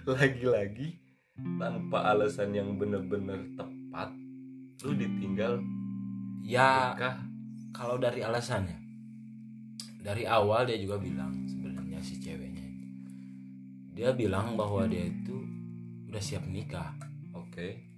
lagi-lagi 0.06 0.99
tanpa 1.38 2.11
alasan 2.11 2.50
yang 2.50 2.75
bener-bener 2.75 3.46
tepat? 3.54 4.11
Lu 4.82 4.99
ditinggal 4.99 5.62
ya 6.42 6.99
nikah 6.99 7.22
kalau 7.70 7.94
dari 8.02 8.26
alasannya 8.26 8.75
dari 10.02 10.26
awal 10.26 10.66
dia 10.66 10.82
juga 10.82 10.99
bilang 10.99 11.46
sebenarnya 11.46 12.02
si 12.02 12.18
ceweknya 12.18 12.66
dia 13.94 14.11
bilang 14.11 14.58
bahwa 14.58 14.82
dia 14.90 15.06
itu 15.06 15.46
udah 16.11 16.18
siap 16.18 16.42
nikah. 16.50 16.90
Oke 17.38 17.91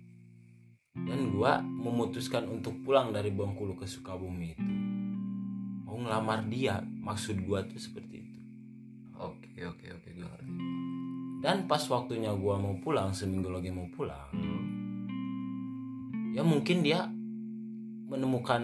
dan 0.94 1.34
gua 1.34 1.58
memutuskan 1.58 2.46
untuk 2.46 2.78
pulang 2.86 3.10
dari 3.10 3.34
Bengkulu 3.34 3.74
ke 3.74 3.82
Sukabumi 3.82 4.54
itu. 4.54 4.62
Mau 5.82 5.98
ngelamar 5.98 6.46
dia 6.46 6.78
maksud 6.82 7.42
gua 7.42 7.66
tuh 7.66 7.82
seperti 7.82 8.22
itu. 8.22 8.38
Oke 9.18 9.58
oke 9.66 9.90
oke 9.90 10.08
gue 10.14 10.22
ngerti. 10.22 10.54
Dan 11.42 11.66
pas 11.66 11.82
waktunya 11.90 12.30
gua 12.32 12.62
mau 12.62 12.78
pulang 12.78 13.10
seminggu 13.10 13.50
lagi 13.50 13.74
mau 13.74 13.90
pulang 13.90 14.30
Hmm, 14.32 14.62
ya 16.34 16.42
mungkin 16.46 16.86
dia 16.86 17.10
menemukan 18.10 18.62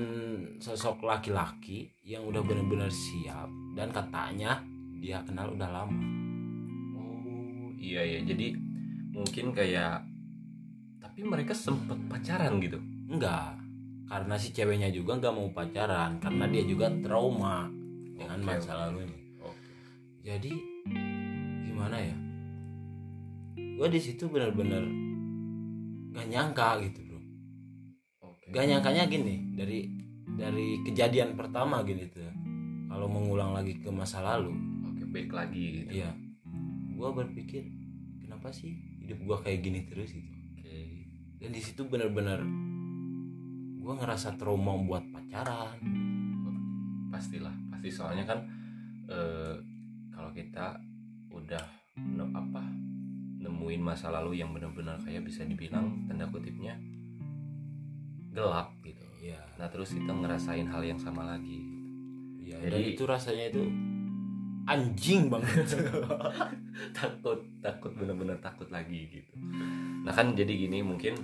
sosok 0.62 1.02
laki-laki 1.02 1.90
yang 2.06 2.22
udah 2.22 2.46
benar-benar 2.46 2.94
siap 2.94 3.50
dan 3.74 3.90
katanya 3.90 4.62
dia 5.02 5.18
kenal 5.26 5.50
udah 5.50 5.66
lama. 5.66 5.98
Oh 6.94 7.74
iya 7.74 8.06
ya 8.06 8.22
jadi 8.22 8.54
mungkin 9.10 9.50
kayak 9.50 10.09
tapi 11.20 11.36
mereka 11.36 11.52
sempet 11.52 12.00
pacaran 12.08 12.56
gitu? 12.64 12.80
Enggak. 13.12 13.60
Karena 14.08 14.40
si 14.40 14.56
ceweknya 14.56 14.88
juga 14.88 15.20
nggak 15.20 15.34
mau 15.36 15.52
pacaran 15.52 16.16
karena 16.16 16.48
dia 16.48 16.64
juga 16.64 16.88
trauma 17.04 17.68
dengan 18.16 18.40
Oke, 18.40 18.48
masa 18.48 18.72
oke. 18.72 18.80
lalunya. 18.80 19.20
Oke. 19.44 19.72
Jadi 20.24 20.52
gimana 21.68 22.00
ya? 22.00 22.16
Gue 23.52 23.88
di 23.92 24.00
situ 24.00 24.32
benar-benar 24.32 24.80
gak 26.16 26.24
nyangka 26.24 26.88
gitu 26.88 27.04
bro. 27.04 27.20
Oke. 28.24 28.48
Gak 28.56 28.64
nyangkanya 28.72 29.04
gini 29.04 29.52
dari 29.52 29.92
dari 30.40 30.80
kejadian 30.88 31.36
pertama 31.36 31.84
gini 31.84 32.08
tuh 32.08 32.32
kalau 32.88 33.12
mengulang 33.12 33.52
lagi 33.52 33.76
ke 33.76 33.92
masa 33.92 34.24
lalu. 34.24 34.56
Oke 34.88 35.04
baik 35.04 35.36
lagi 35.36 35.84
gitu. 35.84 36.00
Iya. 36.00 36.16
Gue 36.96 37.12
berpikir 37.12 37.68
kenapa 38.24 38.48
sih 38.56 38.72
hidup 39.04 39.20
gue 39.20 39.36
kayak 39.44 39.60
gini 39.60 39.84
terus 39.84 40.16
gitu 40.16 40.39
dan 41.40 41.50
di 41.50 41.60
situ 41.60 41.88
benar-benar 41.88 42.44
gue 43.80 43.94
ngerasa 43.96 44.36
trauma 44.36 44.76
buat 44.76 45.02
pacaran. 45.08 45.80
Pastilah 47.10 47.52
pasti. 47.72 47.88
Soalnya 47.90 48.28
kan 48.28 48.38
eh, 49.08 49.56
kalau 50.12 50.30
kita 50.30 50.78
udah 51.32 51.64
ne- 51.98 52.32
apa 52.36 52.62
nemuin 53.40 53.80
masa 53.80 54.12
lalu 54.12 54.44
yang 54.44 54.52
benar-benar 54.52 55.00
kayak 55.00 55.24
bisa 55.24 55.42
dibilang 55.42 56.04
tanda 56.06 56.28
kutipnya 56.28 56.76
gelap 58.30 58.76
gitu. 58.84 59.02
Iya. 59.18 59.40
Nah 59.58 59.66
terus 59.72 59.96
kita 59.96 60.12
ngerasain 60.12 60.68
hal 60.68 60.84
yang 60.84 61.00
sama 61.00 61.24
lagi. 61.26 61.58
Gitu. 62.38 62.52
iya 62.52 62.56
Jadi- 62.62 62.70
dan 62.70 62.82
itu 62.94 63.04
rasanya 63.08 63.44
itu 63.50 63.62
anjing 64.68 65.32
banget 65.32 65.66
takut 66.96 67.40
takut 67.60 67.92
benar-benar 67.96 68.36
takut 68.42 68.68
lagi 68.68 69.08
gitu 69.08 69.34
nah 70.04 70.12
kan 70.12 70.32
jadi 70.36 70.50
gini 70.50 70.84
mungkin 70.84 71.14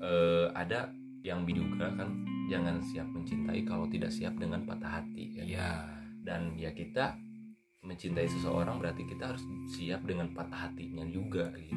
eh, 0.00 0.48
ada 0.52 0.92
yang 1.24 1.48
diduga 1.48 1.88
kan 1.96 2.12
jangan 2.52 2.76
siap 2.84 3.08
mencintai 3.08 3.64
kalau 3.64 3.88
tidak 3.88 4.12
siap 4.12 4.36
dengan 4.36 4.68
patah 4.68 5.00
hati 5.00 5.32
kan? 5.32 5.44
iya 5.48 5.72
dan 6.24 6.56
ya 6.56 6.72
kita 6.72 7.16
mencintai 7.84 8.24
seseorang 8.24 8.80
berarti 8.80 9.04
kita 9.04 9.36
harus 9.36 9.44
siap 9.68 10.08
dengan 10.08 10.32
patah 10.32 10.72
hatinya 10.72 11.04
juga 11.04 11.52
gitu. 11.60 11.76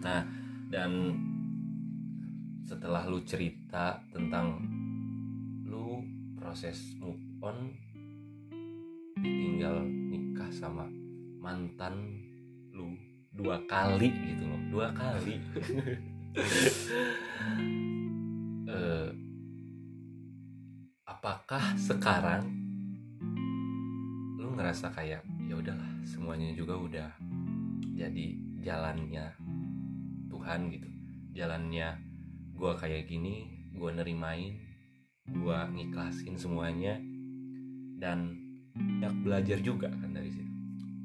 Nah, 0.00 0.24
dan 0.72 1.12
setelah 2.64 3.04
lu 3.04 3.20
cerita 3.22 4.00
tentang 4.10 4.64
lu 5.68 6.00
proses 6.34 6.96
move 6.96 7.20
on 7.44 7.70
ditinggal 9.26 9.76
nikah 9.82 10.50
sama 10.54 10.86
mantan 11.42 12.22
lu 12.70 12.94
dua 13.34 13.58
kali 13.66 14.14
gitu 14.14 14.46
loh, 14.46 14.60
dua 14.70 14.88
kali. 14.94 15.34
Eh, 18.66 19.08
apakah 21.06 21.78
sekarang 21.80 22.44
lu 24.36 24.52
ngerasa 24.52 24.92
kayak 24.92 25.24
ya 25.48 25.54
udahlah 25.56 25.90
semuanya 26.04 26.52
juga 26.52 26.76
udah 26.76 27.08
jadi 27.96 28.26
jalannya 28.60 29.32
Tuhan 30.28 30.60
gitu 30.74 30.88
jalannya 31.32 31.96
gua 32.52 32.76
kayak 32.76 33.08
gini 33.08 33.48
gua 33.72 33.96
nerimain 33.96 34.60
gua 35.30 35.70
ngiklasin 35.72 36.36
semuanya 36.36 37.00
dan 37.96 38.45
banyak 38.76 39.14
belajar 39.24 39.58
juga 39.60 39.88
kan 39.88 40.12
dari 40.12 40.30
situ 40.30 40.52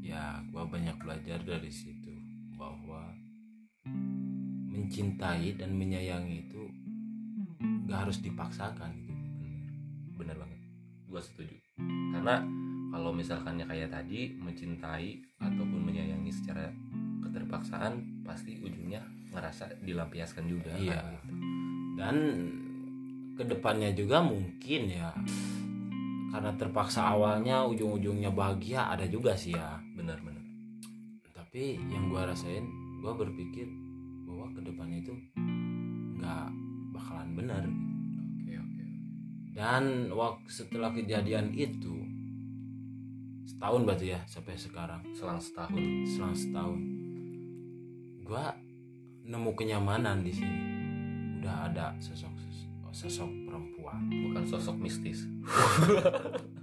ya 0.04 0.44
gue 0.44 0.64
banyak 0.64 0.96
belajar 1.00 1.40
dari 1.42 1.72
situ 1.72 2.12
bahwa 2.56 3.16
mencintai 4.72 5.56
dan 5.56 5.72
menyayangi 5.74 6.48
itu 6.48 6.64
gak 7.88 8.08
harus 8.08 8.20
dipaksakan 8.20 8.92
gitu 8.98 9.14
bener 10.18 10.36
bener 10.36 10.36
banget 10.38 10.60
gua 11.08 11.22
setuju 11.22 11.56
karena 12.14 12.44
kalau 12.92 13.12
misalkannya 13.12 13.66
kayak 13.66 13.90
tadi 13.90 14.36
mencintai 14.36 15.10
ataupun 15.40 15.80
menyayangi 15.82 16.32
secara 16.32 16.72
keterpaksaan 17.24 18.24
pasti 18.24 18.60
ujungnya 18.60 19.00
ngerasa 19.32 19.80
dilampiaskan 19.80 20.44
juga 20.46 20.76
kan, 20.76 20.84
Iya. 20.84 21.00
gitu. 21.00 21.32
dan 21.96 22.16
ke 23.40 23.44
depannya 23.48 23.96
juga 23.96 24.20
mungkin 24.20 24.82
ya 24.92 25.16
karena 26.32 26.52
terpaksa 26.56 27.12
awalnya 27.12 27.68
ujung-ujungnya 27.68 28.32
bahagia 28.32 28.88
ada 28.88 29.04
juga 29.06 29.36
sih 29.36 29.52
ya. 29.52 29.78
Bener-bener 29.94 30.42
tapi 31.52 31.76
yang 31.92 32.08
gue 32.08 32.22
rasain 32.24 32.64
gue 33.04 33.12
berpikir 33.12 33.68
bahwa 34.24 34.56
ke 34.56 34.64
depannya 34.64 35.04
itu 35.04 35.12
nggak 36.16 36.48
bakalan 36.96 37.30
benar. 37.36 37.64
Oke 38.40 38.56
oke 38.56 38.84
dan 39.52 39.84
waktu 40.16 40.48
setelah 40.48 40.96
kejadian 40.96 41.52
itu 41.52 42.08
setahun 43.44 43.84
berarti 43.84 44.16
ya 44.16 44.24
sampai 44.32 44.56
sekarang. 44.56 45.04
Selang 45.12 45.44
setahun. 45.44 45.84
Selang 46.08 46.36
setahun. 46.40 46.80
Gue 48.24 48.46
nemu 49.28 49.52
kenyamanan 49.52 50.24
di 50.24 50.32
sini. 50.32 50.60
Udah 51.44 51.68
ada 51.68 52.00
sosok 52.00 52.32
sosok 52.92 53.30
perempuan. 53.48 54.08
Bukan 54.08 54.44
sosok 54.48 54.76
mistis. 54.80 55.26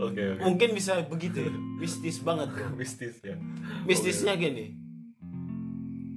Oke 0.00 0.22
oke. 0.34 0.40
Mungkin 0.40 0.72
bisa 0.72 1.04
begitu 1.04 1.44
ya. 1.44 1.52
Mistis 1.52 2.24
banget 2.24 2.48
bro 2.50 2.72
mistis 2.80 3.20
ya. 3.20 3.36
Mistisnya 3.84 4.34
gini. 4.40 4.72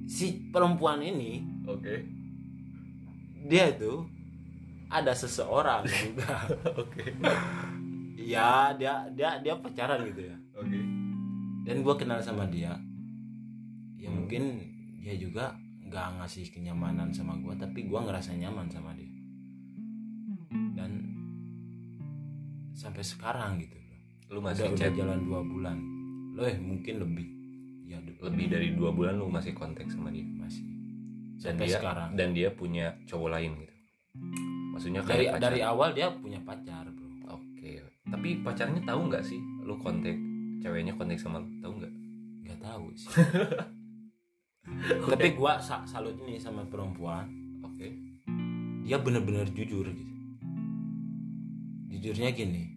Si 0.08 0.48
perempuan 0.48 1.00
ini 1.04 1.44
oke. 1.68 1.94
dia 3.44 3.68
tuh 3.76 4.08
ada 4.88 5.12
seseorang 5.12 5.84
juga 5.84 6.48
oke. 6.80 7.04
Ya 8.16 8.72
dia 8.72 9.04
dia 9.12 9.36
dia 9.44 9.54
pacaran 9.60 10.00
gitu 10.08 10.32
ya. 10.32 10.36
Oke. 10.56 10.80
Dan 11.68 11.84
gue 11.84 11.94
kenal 12.00 12.24
sama 12.24 12.48
dia. 12.48 12.80
Ya 14.00 14.08
mungkin 14.08 14.72
dia 15.04 15.20
juga 15.20 15.52
nggak 15.94 16.18
ngasih 16.18 16.50
kenyamanan 16.50 17.14
sama 17.14 17.38
gue 17.38 17.54
tapi 17.54 17.86
gue 17.86 18.00
ngerasa 18.02 18.34
nyaman 18.34 18.66
sama 18.66 18.90
dia. 18.98 19.14
Dan 20.74 20.90
sampai 22.74 23.06
sekarang 23.06 23.62
gitu 23.62 23.78
lu 24.34 24.42
udah 24.42 24.50
masih 24.50 24.74
udah 24.74 24.74
chat? 24.74 24.90
jalan 24.90 25.22
dua 25.22 25.40
bulan. 25.46 25.78
Loh 26.34 26.50
eh, 26.50 26.58
mungkin 26.58 26.98
lebih. 26.98 27.26
Ya 27.86 28.02
lebih 28.02 28.50
dari 28.50 28.74
dua 28.74 28.90
bulan 28.90 29.22
lu 29.22 29.30
masih 29.30 29.54
kontak 29.54 29.86
sama 29.86 30.10
dia? 30.10 30.26
Masih. 30.26 30.66
Dan 31.38 31.54
sampai 31.54 31.66
dia 31.70 31.78
sekarang. 31.78 32.10
dan 32.18 32.28
dia 32.34 32.48
punya 32.50 32.98
cowok 33.06 33.30
lain 33.30 33.54
gitu? 33.62 33.74
Maksudnya 34.74 35.00
kayak 35.06 35.14
dari 35.14 35.26
pacar. 35.30 35.42
dari 35.46 35.60
awal 35.62 35.88
dia 35.94 36.10
punya 36.10 36.42
pacar 36.42 36.90
bro. 36.90 37.38
Oke. 37.38 37.86
Tapi 38.10 38.42
pacarnya 38.42 38.82
tahu 38.82 39.00
nggak 39.14 39.22
sih 39.22 39.38
lu 39.62 39.78
kontak? 39.78 40.18
Ceweknya 40.58 40.98
kontak 40.98 41.22
sama 41.22 41.38
lu? 41.38 41.46
Tahu 41.62 41.72
nggak? 41.78 41.92
Nggak 42.50 42.58
tahu 42.58 42.86
sih 42.98 43.14
tapi 45.06 45.32
gua 45.32 45.58
sa- 45.58 45.84
salut 45.84 46.16
ini 46.22 46.36
sama 46.36 46.64
perempuan. 46.64 47.26
Oke. 47.62 47.88
Dia 48.84 48.98
bener-bener 48.98 49.48
jujur 49.50 49.86
gitu. 49.86 50.14
Jujurnya 51.90 52.30
gini 52.30 52.70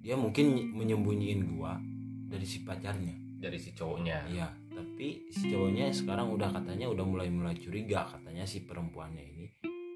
dia 0.00 0.16
mungkin 0.16 0.56
ny- 0.56 0.70
menyembunyiin 0.72 1.44
gua 1.52 1.76
dari 2.24 2.46
si 2.48 2.64
pacarnya. 2.64 3.12
Dari 3.36 3.58
si 3.60 3.72
cowoknya. 3.72 4.18
Iya 4.28 4.48
tapi 4.70 5.28
si 5.28 5.52
cowoknya 5.52 5.92
sekarang 5.92 6.32
udah 6.32 6.56
katanya 6.56 6.88
udah 6.88 7.04
mulai 7.04 7.28
mulai 7.28 7.52
curiga 7.52 8.08
katanya 8.08 8.48
si 8.48 8.64
perempuannya 8.64 9.20
ini 9.20 9.44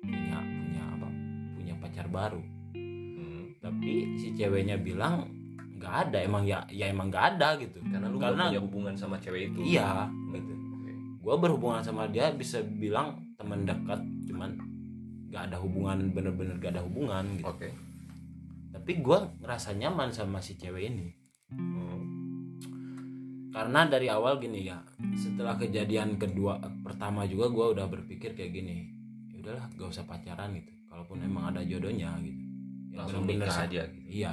punya 0.04 0.36
punya 0.44 0.82
apa 0.84 1.08
punya 1.56 1.74
pacar 1.80 2.06
baru. 2.08 2.42
Hmm, 2.76 3.56
tapi 3.64 4.20
si 4.20 4.36
ceweknya 4.36 4.76
bilang 4.76 5.24
nggak 5.80 6.08
ada 6.08 6.18
emang 6.20 6.44
ya 6.44 6.64
ya 6.68 6.92
emang 6.92 7.08
nggak 7.08 7.36
ada 7.36 7.56
gitu. 7.56 7.80
Karena 7.80 8.12
lu 8.12 8.20
Karena- 8.20 8.52
punya 8.52 8.60
hubungan 8.60 8.94
sama 8.94 9.16
cewek 9.16 9.52
itu. 9.52 9.60
Iya. 9.64 10.08
Gue 11.24 11.34
berhubungan 11.40 11.80
sama 11.80 12.04
dia 12.12 12.28
bisa 12.36 12.60
bilang 12.60 13.16
teman 13.40 13.64
dekat 13.64 13.96
cuman 14.28 14.60
gak 15.32 15.48
ada 15.50 15.56
hubungan 15.56 16.12
bener-bener 16.12 16.60
gak 16.60 16.76
ada 16.76 16.84
hubungan 16.84 17.24
gitu. 17.40 17.48
Oke. 17.48 17.72
Tapi 18.70 18.92
gue 19.00 19.18
ngerasa 19.40 19.72
nyaman 19.80 20.12
sama 20.12 20.44
si 20.44 20.60
cewek 20.60 20.92
ini. 20.92 21.08
Hmm, 21.48 22.02
karena 23.56 23.88
dari 23.88 24.12
awal 24.12 24.36
gini 24.36 24.68
ya 24.68 24.84
setelah 25.16 25.56
kejadian 25.56 26.20
kedua 26.20 26.60
pertama 26.84 27.24
juga 27.24 27.48
gue 27.48 27.66
udah 27.78 27.86
berpikir 27.88 28.36
kayak 28.36 28.52
gini 28.52 28.84
ya 29.32 29.40
udahlah 29.40 29.64
gak 29.80 29.88
usah 29.88 30.04
pacaran 30.04 30.52
gitu. 30.60 30.76
Kalaupun 30.92 31.24
emang 31.24 31.56
ada 31.56 31.64
jodohnya 31.64 32.20
gitu. 32.20 32.44
Yang 32.92 32.98
langsung 33.00 33.24
sa- 33.48 33.64
aja 33.64 33.82
gitu. 33.88 34.06
iya. 34.12 34.32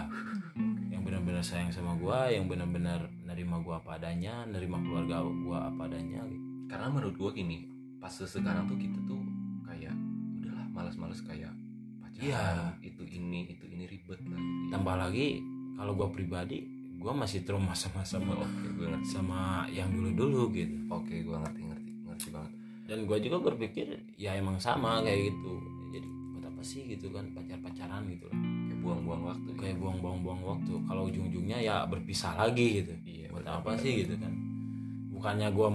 Yang 0.92 1.02
benar-benar 1.08 1.42
sayang 1.42 1.72
sama 1.72 1.96
gue 1.96 2.36
yang 2.36 2.52
benar-benar 2.52 3.08
nerima 3.24 3.64
gue 3.64 3.74
apa 3.74 3.96
adanya 3.96 4.44
nerima 4.44 4.78
keluarga 4.84 5.24
gue 5.24 5.56
apa 5.58 5.82
adanya 5.88 6.22
gitu. 6.28 6.51
Karena 6.72 6.88
menurut 6.88 7.16
gua 7.20 7.36
gini 7.36 7.68
pas 8.00 8.16
sekarang 8.16 8.66
tuh 8.66 8.80
kita 8.80 8.98
tuh 9.04 9.20
kayak 9.68 9.92
udahlah 10.40 10.66
malas-malas 10.72 11.20
kayak 11.22 11.52
pacaran 12.00 12.24
Iya. 12.32 12.48
itu 12.82 13.04
ini 13.06 13.52
itu 13.52 13.66
ini 13.68 13.86
ribet 13.86 14.24
lah. 14.26 14.40
Gitu 14.40 14.64
ya. 14.66 14.70
tambah 14.74 14.96
lagi 14.96 15.28
kalau 15.76 15.94
gue 16.00 16.08
pribadi 16.16 16.58
gue 17.02 17.14
masih 17.14 17.42
trauma 17.42 17.74
sama 17.74 18.06
sama 18.06 18.38
oke 18.38 18.68
gue 18.78 18.88
ngerti. 18.88 19.10
sama 19.10 19.66
yang 19.74 19.90
dulu-dulu 19.90 20.54
gitu. 20.54 20.76
Oke 20.90 21.22
gue 21.22 21.34
ngerti 21.34 21.62
ngerti 21.66 21.92
ngerti 22.08 22.28
banget. 22.30 22.52
Dan 22.86 22.98
gue 23.10 23.18
juga 23.20 23.38
berpikir 23.42 23.86
ya 24.16 24.38
emang 24.38 24.58
sama 24.58 25.02
kayak 25.02 25.34
gitu. 25.34 25.54
Jadi 25.94 26.08
buat 26.08 26.46
apa 26.46 26.62
sih 26.62 26.82
gitu 26.90 27.10
kan 27.10 27.26
pacar-pacaran 27.34 28.06
gitu 28.10 28.30
lah. 28.30 28.38
Kayak 28.70 28.80
buang-buang 28.82 29.22
waktu 29.30 29.50
kayak 29.58 29.76
buang-buang-buang 29.82 30.42
waktu. 30.46 30.74
Kalau 30.86 31.10
ujung-ujungnya 31.10 31.58
ya 31.58 31.76
berpisah 31.90 32.38
lagi 32.38 32.82
gitu. 32.86 32.94
Iya 33.02 33.28
buat 33.34 33.46
apa 33.50 33.78
sih 33.82 34.06
gitu 34.06 34.18
kan. 34.22 34.34
Bukannya 35.10 35.50
gue 35.50 35.68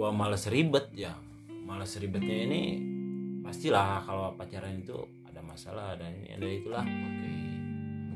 gua 0.00 0.16
males 0.16 0.48
ribet 0.48 0.88
ya. 0.96 1.12
Males 1.68 1.92
ribetnya 2.00 2.48
ini 2.48 2.80
pastilah 3.44 4.00
kalau 4.08 4.32
pacaran 4.32 4.80
itu 4.80 4.96
ada 5.28 5.44
masalah 5.44 5.92
ada 5.92 6.08
ini 6.08 6.32
ada 6.32 6.48
itulah. 6.48 6.80
Oke. 6.80 7.28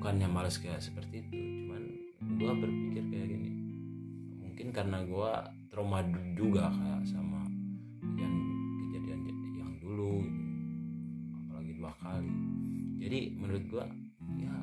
Bukannya 0.00 0.24
males 0.32 0.56
kayak 0.56 0.80
seperti 0.80 1.28
itu 1.28 1.36
cuman 1.36 1.84
gue 2.40 2.52
berpikir 2.56 3.04
kayak 3.12 3.28
gini. 3.36 3.50
Mungkin 4.40 4.72
karena 4.72 5.04
gue 5.04 5.32
trauma 5.68 6.00
juga 6.32 6.72
kayak 6.72 7.04
sama 7.04 7.44
kejadian 8.00 8.32
kejadian 8.88 9.20
yang 9.60 9.72
dulu 9.76 10.24
gitu. 10.24 10.42
apalagi 11.36 11.72
dua 11.76 11.92
kali. 12.00 12.32
Jadi 12.96 13.20
menurut 13.36 13.64
gue 13.68 13.84
ya 14.40 14.56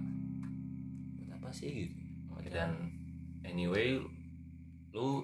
buat 1.22 1.30
apa 1.38 1.50
sih 1.54 1.70
gitu? 1.70 2.02
Dan 2.50 2.98
anyway 3.46 4.02
lu 4.90 5.22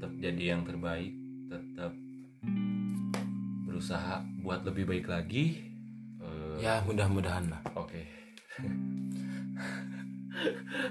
tetap 0.00 0.16
jadi 0.16 0.56
yang 0.56 0.64
terbaik 0.64 1.12
tetap 1.52 1.92
berusaha 3.68 4.24
buat 4.40 4.64
lebih 4.64 4.88
baik 4.88 5.12
lagi 5.12 5.68
Eh, 6.20 6.56
ya 6.60 6.84
mudah-mudahan 6.84 7.48
lah 7.48 7.60
Oke. 7.76 8.04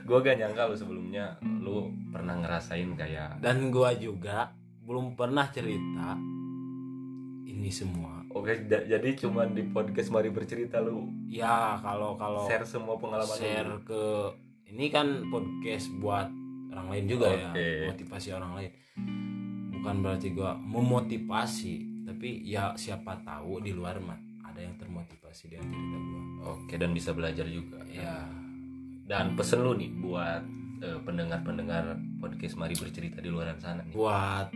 gue 0.06 0.18
gak 0.20 0.38
nyangka 0.38 0.70
lu 0.70 0.76
sebelumnya 0.78 1.38
lu 1.42 1.90
pernah 2.10 2.38
ngerasain 2.38 2.90
kayak 2.94 3.42
dan 3.42 3.70
gua 3.70 3.94
juga 3.94 4.54
belum 4.86 5.14
pernah 5.14 5.46
cerita 5.50 6.18
ini 7.46 7.70
semua 7.70 8.18
Oke, 8.30 8.70
jadi 8.70 9.18
cuman 9.18 9.58
di 9.58 9.66
podcast 9.74 10.14
Mari 10.14 10.30
Bercerita 10.30 10.78
lu 10.78 11.10
ya 11.26 11.82
kalau 11.82 12.14
kalau 12.14 12.46
share 12.46 12.62
semua 12.62 12.94
pengalaman 13.02 13.38
share 13.42 13.66
lu. 13.66 13.82
ke 13.90 14.04
ini 14.70 14.94
kan 14.94 15.26
podcast 15.34 15.90
buat 15.98 16.30
orang 16.70 16.88
lain 16.90 17.06
juga 17.08 17.28
Oke. 17.30 17.38
ya 17.58 17.88
motivasi 17.88 18.30
orang 18.32 18.52
lain 18.56 18.72
bukan 19.72 19.96
berarti 20.00 20.28
gua 20.32 20.54
memotivasi 20.56 21.74
tapi 22.04 22.42
ya 22.44 22.74
siapa 22.74 23.22
tahu 23.22 23.60
di 23.60 23.72
luar 23.72 23.98
mah 23.98 24.18
ada 24.44 24.60
yang 24.60 24.76
termotivasi 24.76 25.48
dengan 25.48 25.68
cerita 25.68 25.98
gua 26.00 26.22
Oke, 26.52 26.74
dan 26.76 26.90
bisa 26.92 27.12
belajar 27.12 27.46
juga. 27.46 27.84
ya 27.86 28.24
Dan 29.04 29.34
pesen 29.34 29.60
lu 29.60 29.74
nih 29.74 29.90
buat 29.92 30.44
eh, 30.80 31.00
pendengar-pendengar 31.02 31.94
podcast 32.18 32.56
Mari 32.56 32.74
Bercerita 32.74 33.20
di 33.20 33.28
luar 33.28 33.52
sana 33.58 33.82
nih. 33.82 33.92
buat 33.92 34.48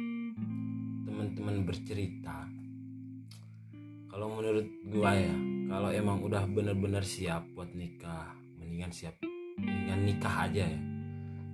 teman-teman 1.03 1.63
bercerita 1.63 2.45
kalau 4.07 4.29
menurut 4.31 4.63
gua 4.85 5.11
ya 5.11 5.33
kalau 5.67 5.89
emang 5.89 6.21
udah 6.21 6.45
bener-bener 6.45 7.01
siap 7.01 7.41
buat 7.51 7.73
nikah 7.73 8.29
mendingan 8.55 8.89
siap 8.89 9.17
mendingan 9.57 10.05
nikah 10.05 10.45
aja 10.45 10.63
ya 10.63 10.79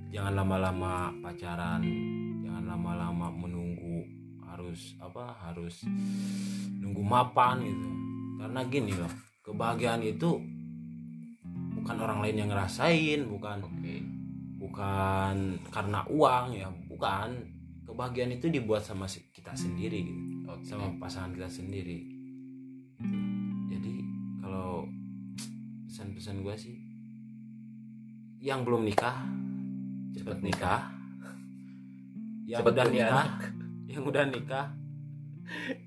jangan 0.10 0.42
lama-lama 0.42 1.14
pacaran 1.22 1.86
jangan 2.42 2.66
lama-lama 2.66 3.30
menunggu 3.30 4.02
harus 4.42 4.98
apa 4.98 5.38
harus 5.46 5.86
nunggu 6.82 7.06
mapan 7.06 7.62
gitu 7.62 7.90
karena 8.42 8.62
gini 8.66 8.92
loh 8.98 9.14
kebahagiaan 9.46 10.02
itu 10.02 10.42
bukan 11.78 11.96
orang 12.02 12.20
lain 12.26 12.38
yang 12.42 12.50
ngerasain 12.50 13.22
bukan 13.30 13.62
Oke. 13.62 14.02
bukan 14.58 15.36
karena 15.70 16.02
uang 16.10 16.58
ya 16.58 16.70
bukan 16.90 17.46
kebahagiaan 17.86 18.34
itu 18.34 18.50
dibuat 18.50 18.82
sama 18.82 19.06
kita 19.06 19.54
sendiri 19.54 20.10
gitu 20.10 20.50
Oke. 20.50 20.66
sama 20.66 20.90
pasangan 20.98 21.38
kita 21.38 21.50
sendiri 21.50 22.02
jadi 23.70 23.94
kalau 24.42 24.90
pesan-pesan 25.86 26.42
gue 26.42 26.56
sih 26.58 26.78
yang 28.42 28.66
belum 28.66 28.90
nikah 28.90 29.22
cepat 30.12 30.40
nikah 30.40 30.82
yang 32.46 32.60
Cepet 32.62 32.74
udah 32.74 32.86
nikah 32.88 33.26
yang 33.86 34.04
udah 34.04 34.26
nikah 34.26 34.68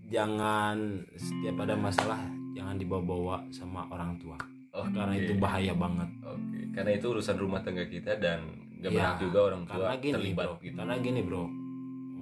jangan 0.08 0.76
setiap 1.14 1.56
ada 1.62 1.74
masalah 1.74 2.20
jangan 2.52 2.76
dibawa-bawa 2.76 3.46
sama 3.48 3.86
orang 3.88 4.18
tua 4.18 4.38
Oke. 4.72 4.90
karena 4.92 5.14
itu 5.16 5.32
bahaya 5.36 5.72
banget 5.72 6.08
Oke, 6.22 6.58
karena 6.72 6.90
itu 6.94 7.06
urusan 7.08 7.36
rumah 7.36 7.60
tangga 7.60 7.84
kita 7.84 8.16
dan 8.16 8.40
gak 8.78 8.90
berhak 8.90 9.16
juga 9.20 9.38
orang 9.52 9.62
tua 9.64 9.74
karena 9.88 9.96
gini 9.98 10.14
terlibat 10.14 10.44
bro 10.44 10.54
gitu. 10.58 10.74
karena 10.74 10.94
gini 10.98 11.20
bro 11.22 11.44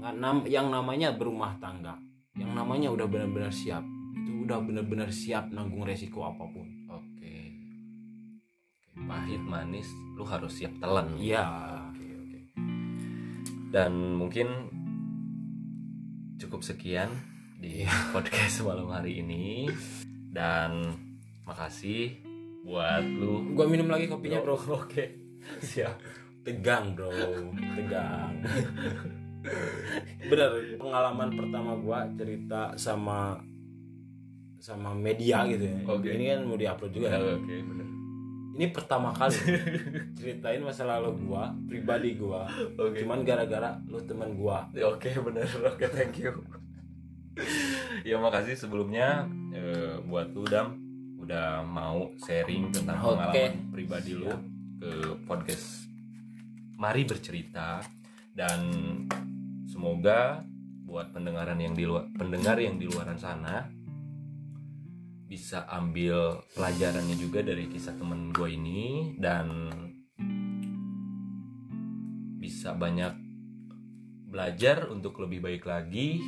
nggak 0.01 0.15
nam- 0.17 0.49
yang 0.49 0.67
namanya 0.69 1.09
berumah 1.13 1.53
tangga 1.57 1.95
yang 2.33 2.53
namanya 2.53 2.89
udah 2.89 3.05
benar-benar 3.05 3.53
siap 3.53 3.85
itu 4.17 4.45
udah 4.45 4.59
benar-benar 4.61 5.09
siap 5.11 5.49
nanggung 5.51 5.85
resiko 5.85 6.25
apa 6.25 6.45
pun 6.47 6.67
Oke. 6.91 7.33
Oke, 8.91 9.07
Pahit 9.07 9.39
manis, 9.41 9.87
lu 10.15 10.25
harus 10.25 10.51
siap 10.53 10.75
telan. 10.83 11.15
iya. 11.17 11.70
Dan 13.71 14.19
mungkin 14.19 14.49
cukup 16.37 16.61
sekian 16.61 17.11
di 17.57 17.85
Iya. 17.85 17.93
podcast 18.15 18.63
malam 18.63 18.89
hari 18.89 19.21
ini. 19.21 19.71
Dan 20.31 20.91
makasih 21.43 22.15
buat 22.61 23.03
lu. 23.03 23.57
gua 23.57 23.67
minum 23.67 23.87
lagi 23.87 24.07
kopinya 24.07 24.39
bro 24.39 24.55
Oke. 24.85 25.17
Siap. 25.61 25.97
tegang 26.41 26.97
bro 26.97 27.13
tegang 27.77 28.33
bener 30.25 30.51
pengalaman 30.77 31.29
pertama 31.33 31.77
gua 31.77 32.09
cerita 32.17 32.73
sama 32.77 33.37
sama 34.57 34.93
media 34.93 35.45
gitu 35.45 35.65
ya 35.65 35.79
Oke. 35.85 36.09
ini 36.13 36.25
kan 36.29 36.41
mau 36.45 36.57
diupload 36.57 36.93
juga 36.93 37.09
ya. 37.13 37.21
Oke, 37.37 37.55
benar. 37.61 37.89
Ini 38.57 38.67
pertama 38.75 39.15
kali 39.15 39.37
ceritain 40.19 40.61
masa 40.61 40.85
lalu 40.85 41.15
gua 41.27 41.55
pribadi 41.65 42.19
gua. 42.19 42.45
Oke. 42.77 43.03
cuman 43.03 43.23
gara-gara 43.23 43.79
lu 43.87 44.03
teman 44.03 44.35
gua. 44.35 44.67
Oke 44.75 45.15
bener. 45.23 45.47
Oke 45.75 45.87
thank 45.91 46.19
you. 46.21 46.35
Ya 48.05 48.21
makasih 48.21 48.53
sebelumnya 48.59 49.25
eh, 49.55 49.97
buat 50.05 50.35
lu 50.35 50.45
dam. 50.45 50.77
Udah 51.21 51.63
mau 51.63 52.11
sharing 52.21 52.75
tentang 52.75 53.01
Oke. 53.01 53.17
pengalaman 53.17 53.53
pribadi 53.71 54.13
lu 54.19 54.29
ke 54.81 55.17
podcast. 55.25 55.89
Mari 56.81 57.05
bercerita 57.05 57.81
dan 58.33 58.61
semoga 59.69 60.43
buat 60.85 61.15
pendengaran 61.15 61.61
yang 61.63 61.77
di 61.77 61.87
luar 61.87 62.11
pendengar 62.19 62.59
yang 62.59 62.77
di 62.77 62.91
luaran 62.91 63.15
sana 63.15 63.69
bisa 65.31 65.63
ambil 65.71 66.43
pelajarannya 66.59 67.15
juga 67.15 67.47
dari 67.47 67.71
kisah 67.71 67.95
temen 67.95 68.35
gue 68.35 68.51
ini 68.51 69.15
dan 69.15 69.71
bisa 72.43 72.75
banyak 72.75 73.15
belajar 74.27 74.91
untuk 74.91 75.23
lebih 75.23 75.39
baik 75.39 75.71
lagi 75.71 76.19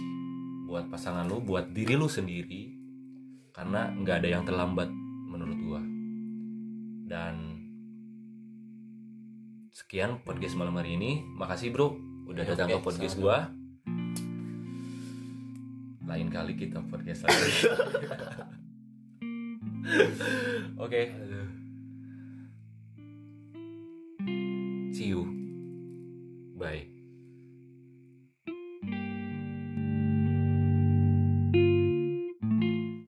buat 0.70 0.86
pasangan 0.86 1.26
lu, 1.26 1.42
buat 1.42 1.74
diri 1.74 1.98
lu 1.98 2.06
sendiri, 2.06 2.78
karena 3.50 3.90
nggak 3.90 4.16
ada 4.22 4.28
yang 4.38 4.46
terlambat 4.46 4.88
menurut 5.28 5.58
gua. 5.66 5.82
Dan 7.10 7.34
sekian 9.74 10.22
podcast 10.22 10.54
malam 10.54 10.78
hari 10.78 10.94
ini. 10.94 11.26
Makasih 11.36 11.74
bro, 11.74 11.98
udah 12.30 12.46
datang 12.46 12.70
Oke, 12.70 12.78
ke 12.78 12.86
podcast 12.86 13.16
gua. 13.18 13.50
Lain 16.06 16.28
kali 16.30 16.54
kita 16.54 16.80
podcast 16.86 17.26
lagi. 17.26 17.50
Oke, 20.78 21.10